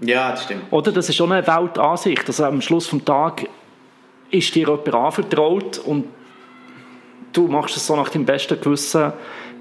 [0.03, 0.65] Ja, das stimmt.
[0.71, 0.93] Oder?
[0.93, 2.27] Das ist schon eine Weltansicht.
[2.27, 3.47] Also am Schluss des Tages
[4.31, 6.07] ist dir jemand anvertraut und
[7.33, 9.13] du machst es so nach deinem besten Gewissen,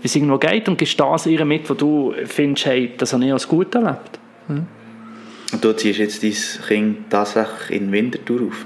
[0.02, 3.26] wie es irgendwo geht und gibst das ihr mit, wo du findest, hey, das habe
[3.26, 4.20] ich als gut erlebt.
[4.48, 6.34] Und du ziehst jetzt dein
[6.68, 8.66] Kind tatsächlich in Winterthur auf.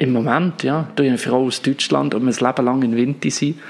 [0.00, 0.88] Im Moment, ja.
[0.96, 3.60] Du eine Frau aus Deutschland und wir ein Leben lang in Winter sein.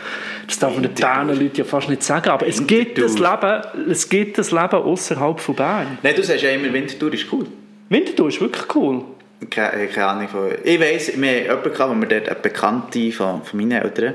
[0.46, 2.28] Das darf man den Berner Leuten ja fast nicht sagen.
[2.28, 5.98] Aber es gibt das Leben, es gibt das Leben außerhalb von Bern.
[6.04, 7.46] Nein, du sagst ja immer, Winterthur ist cool.
[7.88, 9.02] Winterthur ist wirklich cool.
[9.50, 10.50] Keine, keine Ahnung von...
[10.62, 14.14] Ich weiss, wir haben jemanden gehabt, wo wir dort eine Bekannte von, von meinen Eltern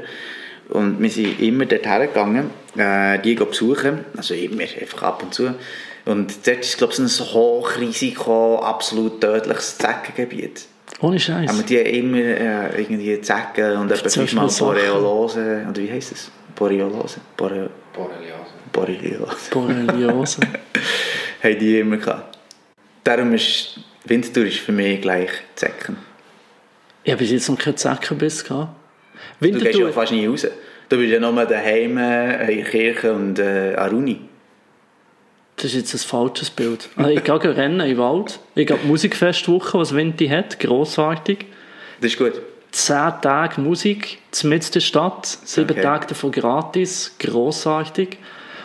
[0.70, 5.34] und wir sind immer dort hergegangen, äh, die gehen besuchen, also immer, einfach ab und
[5.34, 5.53] zu.
[6.05, 10.68] Und dort ist, glaube ich, ein Hochrisiko, absolut tödliches Zeckengebiet.
[11.02, 11.50] Ohne Scheiß.
[11.50, 14.48] Aber die haben immer äh, irgendwie Zecken und etwa fünfmal.
[14.48, 16.32] Boreolose, oder wie heisst das?
[16.56, 17.20] Boreolose?
[17.36, 18.52] Boreo Borreliose.
[18.72, 19.50] Borreliose.
[19.52, 20.41] Borreliose.
[21.43, 22.38] haben die immer gehabt.
[23.04, 25.98] Darum ist Winterthur ist für mich gleich Zecken.
[27.04, 28.76] ich habe bis jetzt noch keinen Zeckenbiss gehabt.
[29.39, 30.48] Du gehst ja Winterthur, fast nie raus.
[30.89, 34.22] Du bist ja nur daheim in Kirche und äh, an der Uni.
[35.58, 36.89] Das ist jetzt ein falsches Bild.
[36.95, 38.39] Also ich gehe rennen im Wald.
[38.56, 41.45] Ich die Musikfestwoche, was Winti hat, grossartig.
[42.01, 42.34] Das ist gut.
[42.72, 45.82] Zehn Tage Musik, mitten der Stadt, sieben Okay.
[45.82, 48.18] Tage davon gratis, grossartig.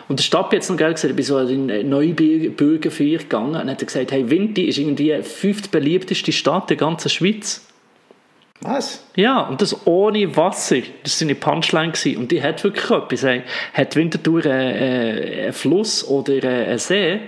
[0.09, 3.69] Und der Stadt hat jetzt noch geil gesagt, ich bin so in Neubürgerfeier gegangen und
[3.69, 7.65] hat gesagt, hey, Winti ist irgendwie die fünft beliebteste Stadt der ganzen Schweiz.
[8.61, 9.03] Was?
[9.15, 10.77] Ja, und das ohne Wasser.
[11.03, 11.91] Das war seine Punchline.
[11.91, 12.17] Gewesen.
[12.17, 13.23] Und die hat wirklich etwas.
[13.23, 13.43] Hey,
[13.73, 17.21] hat Winterthur einen, äh, einen Fluss oder äh, einen See?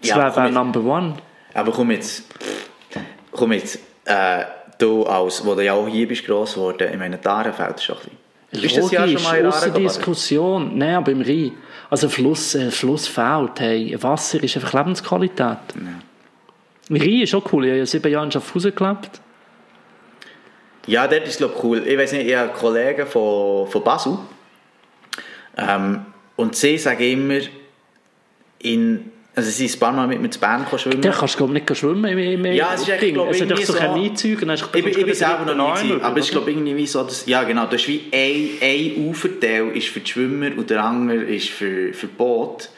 [0.00, 0.50] Das Ja, wäre wär.
[0.50, 1.14] Number One.
[1.54, 2.24] Aber komm jetzt,
[3.30, 4.44] komm jetzt, äh,
[4.78, 7.96] du als, wo du ja auch hier bist gross geworden, ich meine, Darenfeld ist schon
[7.96, 8.62] ein bisschen.
[8.62, 9.82] Bist du das Jahr schon mal in?
[9.84, 10.78] Diskussion.
[10.78, 11.52] Nein, aber im Rhein.
[11.88, 13.60] Also Fluss, äh, Fluss fehlt.
[13.60, 15.58] Hey, Wasser ist einfach Lebensqualität.
[16.88, 17.64] Im Rhein ist auch cool.
[17.64, 19.20] Ich habe ja sieben Jahre in Schaffhausen gelebt.
[20.90, 21.82] Ja, dort ist glaube ich cool.
[21.86, 24.18] Ich weiß nicht, ich habe Kollegen von, von Basel.
[25.56, 26.00] Ähm,
[26.36, 27.40] und sie sagen immer,
[28.58, 31.00] in, also sie sind ein paar Mal mit mir zu Bern schwimmen.
[31.00, 32.04] Da kannst du glaub ich, nicht schwimmen.
[32.10, 33.14] Im, im, Ja, es ist echt, Ding.
[33.14, 34.40] glaub ich, Es doch irgendwie so Chemiezeug.
[34.40, 37.04] dann Ich, bin- ich selber noch nie gewesen, aber es ist glaube irgendwie wie so,
[37.04, 40.82] dass, ja genau, das ist wie ein, ein Uferteil ist für die Schwimmer und der
[40.82, 42.68] andere ist für, für Boot.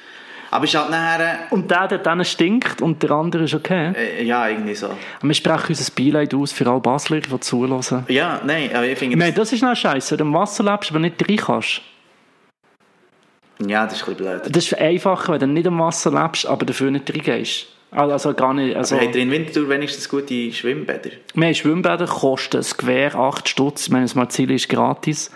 [0.52, 3.92] Aber es ist halt nachher, Und der, der dann stinkt und der andere ist okay.
[3.96, 4.88] äh, ja irgendwie so.
[4.88, 8.04] Und wir sprechen unser Beileid aus für alle Basler, die zuhören.
[8.08, 10.90] Ja, nein, aber ich finde, meine, das ist noch scheiße, wenn du im Wasser lebst,
[10.90, 11.80] aber nicht rein kannst.
[13.66, 14.42] ja, das ist ein blöd.
[14.50, 17.68] Das ist einfacher, wenn du nicht im Wasser lebst, aber dafür nicht rein gehst.
[17.90, 18.76] Also gar nicht.
[18.76, 21.10] Also, Aber habt ihr in Winterthur wenigstens gute Schwimmbäder?
[21.34, 23.86] haben Schwimmbäder, kosten ein Gewehr 8 Stutz.
[23.86, 25.30] Ich meine, das Marzil ist gratis.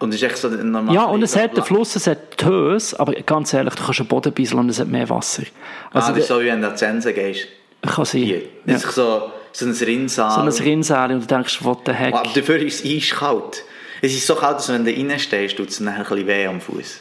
[0.00, 0.94] Und ist echt so ein normaler...
[0.94, 4.08] Ja, und es hat den Fluss, es hat Höhe, aber ganz ehrlich, du kannst einen
[4.08, 5.44] Boden bisseln und es hat mehr Wasser.
[5.92, 7.46] Also, ah, das ist so, wie wenn du an Sense gehst.
[7.82, 8.22] kann sein.
[8.22, 8.38] Hier.
[8.38, 8.44] Ja.
[8.66, 10.30] Das ist so, so ein Rinnsal.
[10.30, 12.14] So ein Rinnsal und du denkst, what the heck.
[12.14, 13.64] Aber dafür ist es eiskalt.
[14.02, 16.60] Es ist so kalt, dass wenn du reinstehst, tut es nachher ein bisschen weh am
[16.60, 17.00] Fuß.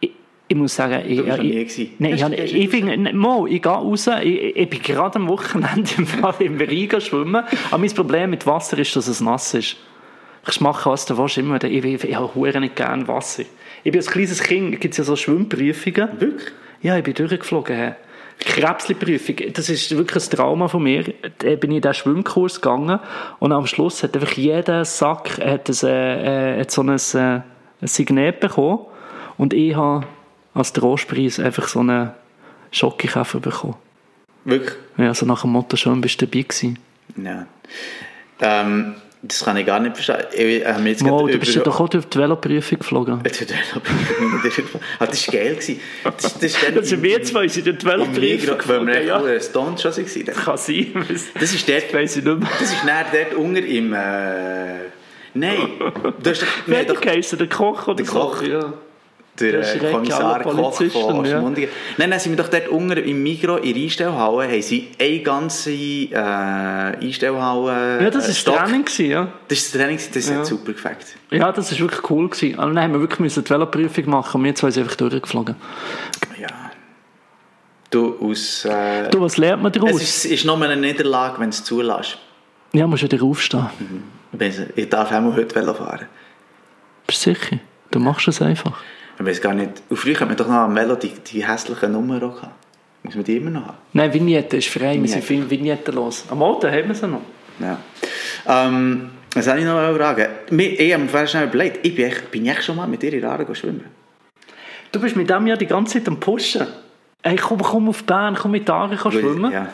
[0.00, 0.10] ich,
[0.48, 1.94] ich muss sagen, ich, ich, gewesen.
[1.98, 5.90] nein, ich, ich, ich, finde, Mo, ich gehe raus, ich, ich bin gerade am Wochenende
[6.40, 9.76] im, im schwimmen, aber mein Problem mit Wasser ist, dass es nass ist.
[10.44, 13.44] Kannst machen, was du willst, immer, ich, ich, ich habe nicht gerne Wasser.
[13.82, 16.08] Ich bin als kleines Kind, gibt es ja so Schwimmprüfungen.
[16.18, 16.52] Wirklich?
[16.82, 17.76] Ja, ich bin durchgeflogen.
[17.76, 17.92] He.
[18.40, 21.12] Krebsli-Prüfung, das ist wirklich ein Trauma von mir.
[21.38, 22.98] Da bin ich in diesen Schwimmkurs gegangen
[23.38, 27.18] und am Schluss hat einfach jeder Sack hat ein, äh, äh, hat so ein, äh,
[27.18, 27.42] ein
[27.82, 28.86] Signet bekommen
[29.36, 30.06] und ich habe
[30.54, 32.12] als Trostpreis einfach so einen
[32.70, 33.76] Schokikäfer bekommen.
[34.44, 34.76] Wirklich?
[34.96, 36.78] Ja, so nach dem Motto, schon bist du dabei gewesen.
[37.22, 37.46] Ja.
[38.40, 40.26] Ähm, das kann ich gar nicht verstehen.
[40.32, 43.22] Ich, äh, jetzt gerade du bist ja doch auch durch die Veloprüfung geflogen.
[43.22, 43.82] Wird er noch
[44.98, 45.54] ah, das war geil.
[45.56, 45.80] gewesen.
[46.04, 48.94] Das, das, ist dann Das sind wir zwei, sind durch die Veloprüfung Migros, weil wir
[48.94, 49.06] geflogen.
[49.06, 49.20] Ja.
[49.20, 50.24] cool Stone schon waren.
[50.24, 50.34] dann.
[50.34, 51.06] Kann sein.
[51.38, 52.48] Das ist dort, Weiss ich nicht mehr.
[52.58, 53.92] das ist näher dort unter im...
[53.92, 54.74] Äh,
[55.34, 55.68] nein,
[56.22, 56.48] du hast doch...
[56.66, 57.40] Wer hat?
[57.40, 58.12] Der Koch oder Der so?
[58.12, 58.42] Koch.
[58.42, 58.72] Ja.
[59.38, 61.38] Der äh, Kommissar Koch von ja.
[61.38, 61.70] Schmundigen.
[61.96, 65.20] Nein, dann sind wir doch dort unten im Migros in der Einstellhalle, haben sie eine
[65.20, 68.02] ganze äh, Einstellhalle...
[68.02, 68.56] Ja, das äh, Stock.
[68.56, 69.32] das Training, gewesen, ja.
[69.48, 70.36] Das ist das Training, das Ja.
[70.36, 70.98] hat super gefällt.
[71.30, 72.28] Ja, das war wirklich cool.
[72.28, 72.58] Gewesen.
[72.58, 75.56] Also, dann haben wir wirklich müssen die Veloprüfung machen und wir zwei sind einfach durchgeflogen.
[76.38, 76.48] Ja.
[77.90, 78.64] Du, aus...
[78.64, 80.02] Äh, Du, was lernt man es daraus?
[80.02, 82.18] ist, ist nur eine Niederlage, wenn du es zulässt.
[82.72, 83.66] Ja, musst wieder aufstehen.
[84.76, 86.06] Ich darf auch mal heute Velo fahren.
[87.06, 87.58] Bist du sicher?
[87.90, 88.80] Du machst es einfach.
[89.20, 89.82] Ich weiß gar nicht...
[89.88, 91.12] Und früher hat man doch noch am Velo die,
[91.46, 92.54] hässlichen Nummern auch gehabt.
[93.02, 93.76] Muss man die immer noch haben?
[93.92, 94.80] Nein, Vignette ist frei.
[94.80, 95.22] Wir sind Vignette.
[95.26, 96.24] viel Vignetten los.
[96.30, 97.20] Am Auto haben wir sie noch.
[97.58, 97.78] Ja.
[98.46, 99.74] Ähm, was soll ich noch?
[100.50, 103.12] Mir- Ich habe mir schnell überlegt, ich bin, echt, bin echt schon mal mit dir
[103.12, 103.84] in Aare schwimmen?
[104.92, 106.66] Du bist mit dem ja die ganze Zeit am Pushen.
[107.22, 109.52] Hey, komm, komm auf Bern, komm mit Aare schwimmen.
[109.52, 109.68] Ja.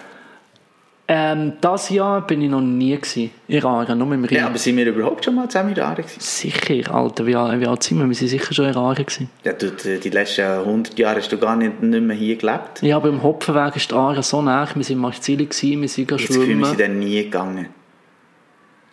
[1.08, 3.30] Ähm, das Jahr bin ich noch nie gewesen.
[3.46, 4.34] In Aare, nur im Rhein.
[4.34, 6.18] ja, aber sind wir überhaupt schon mal zusammen in Aare gewesen?
[6.20, 7.24] Sicher, Alter.
[7.26, 8.08] Wie, alt- wie alt sind wir?
[8.08, 9.30] Wir sind sicher schon in Aare gewesen.
[9.44, 12.82] Ja, du, die, letzten 100 Jahre hast du gar nicht, nicht mehr hier gelebt.
[12.82, 14.66] Ja, aber im Hopfenweg ist die Aare so nah.
[14.74, 16.78] Wir sind in Marchzili, gewesen, wir sind Ich habe das Gefühl, wir sind schwimmen.
[16.78, 17.66] dann nie gegangen.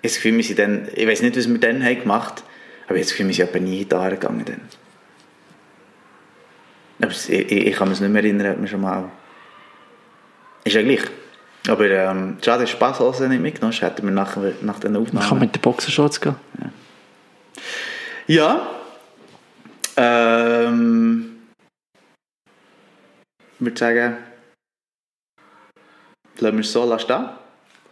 [0.04, 2.44] Das Gefühl, wir sind dann, ich weiß nicht, was wir dann haben gemacht
[2.86, 4.44] aber ich habe das Gefühl, wir sind aber nie in die Aare gegangen.
[4.46, 4.62] Dann.
[7.02, 9.10] Aber ich, ich, ich kann mich nicht mehr erinnern, ob wir schon mal...
[10.66, 11.02] Ist ja gleich.
[11.68, 15.06] Aber ähm, schade, dass du Spaßhosen nicht mitgenommen hast, hätten wir nach, nach den Man
[15.06, 15.40] kann Aufnahmen...
[15.40, 16.36] mit den Boxershorts gehen.
[18.28, 18.68] Ja.
[19.96, 21.38] Ähm...
[23.60, 24.18] Ich würde sagen...
[26.40, 27.30] Lassen wir es so stehen.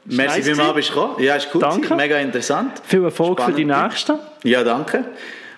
[0.06, 1.24] Merci vielmals, bist du gekommen.
[1.24, 1.62] Ja, ist gut.
[1.62, 1.96] Danke.
[1.96, 2.82] Mega interessant.
[2.84, 3.92] Viel Erfolg für die Spannend.
[3.92, 4.20] Nächsten.
[4.44, 5.06] Ja, danke.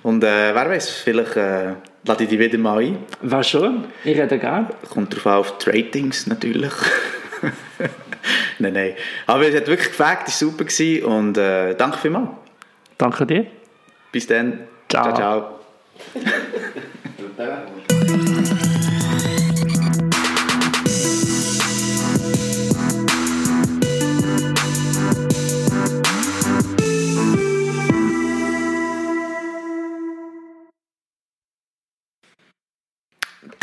[0.03, 2.97] Und äh, wer weiß, vielleicht äh, lade ich dich wieder mal ein.
[3.22, 3.86] Wäre schön.
[4.03, 4.68] Ich rede gerne.
[4.89, 6.74] Kommt drauf an, auf die Ratings natürlich.
[8.59, 8.93] nein, nein.
[9.27, 12.29] Aber es hat wirklich gefällt, es war super gewesen und äh, danke vielmals.
[12.97, 13.47] Danke dir.
[14.11, 14.67] Bis dann.
[14.87, 15.13] Ciao.
[15.13, 15.59] ciao.
[17.35, 18.63] ciao.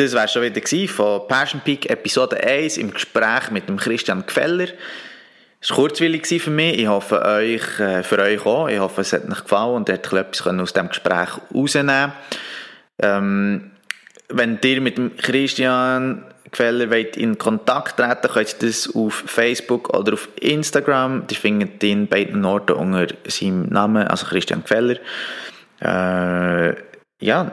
[0.01, 4.69] Das war schon wieder von Passion Peak Episode 1 im Gespräch mit dem Christian Gfeller.
[5.61, 5.89] Es war
[6.23, 6.79] gewesen für mich.
[6.79, 8.67] Ich hoffe, euch, äh, für euch auch.
[8.71, 12.13] Ich hoffe, es hat euch gefallen und ihr habt etwas aus diesem Gespräch rausnehmen
[12.99, 13.73] ähm,
[14.31, 19.95] Wenn ihr mit dem Christian Gfeller wollt in Kontakt treten könnt ihr das auf Facebook
[19.95, 21.25] oder auf Instagram.
[21.31, 24.97] Ihr findet bei beiden Orten unter seinem Namen, also Christian Gfeller.
[25.83, 26.75] Äh,
[27.21, 27.53] ja,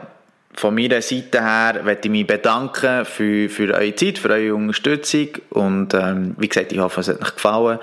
[0.58, 5.28] von meiner Seite her möchte ich mich bedanken für, für eure Zeit, für eure Unterstützung
[5.50, 7.78] und ähm, wie gesagt, ich hoffe, es hat euch gefallen.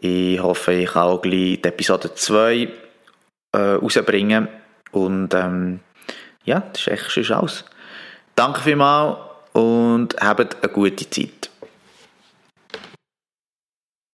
[0.00, 2.68] Ich hoffe, ich kann auch gleich die Episode 2
[3.52, 4.48] äh, rausbringen
[4.90, 5.80] und ähm,
[6.44, 7.64] ja, das ist echt schon alles.
[8.34, 9.18] Danke vielmals
[9.52, 11.41] und habt eine gute Zeit.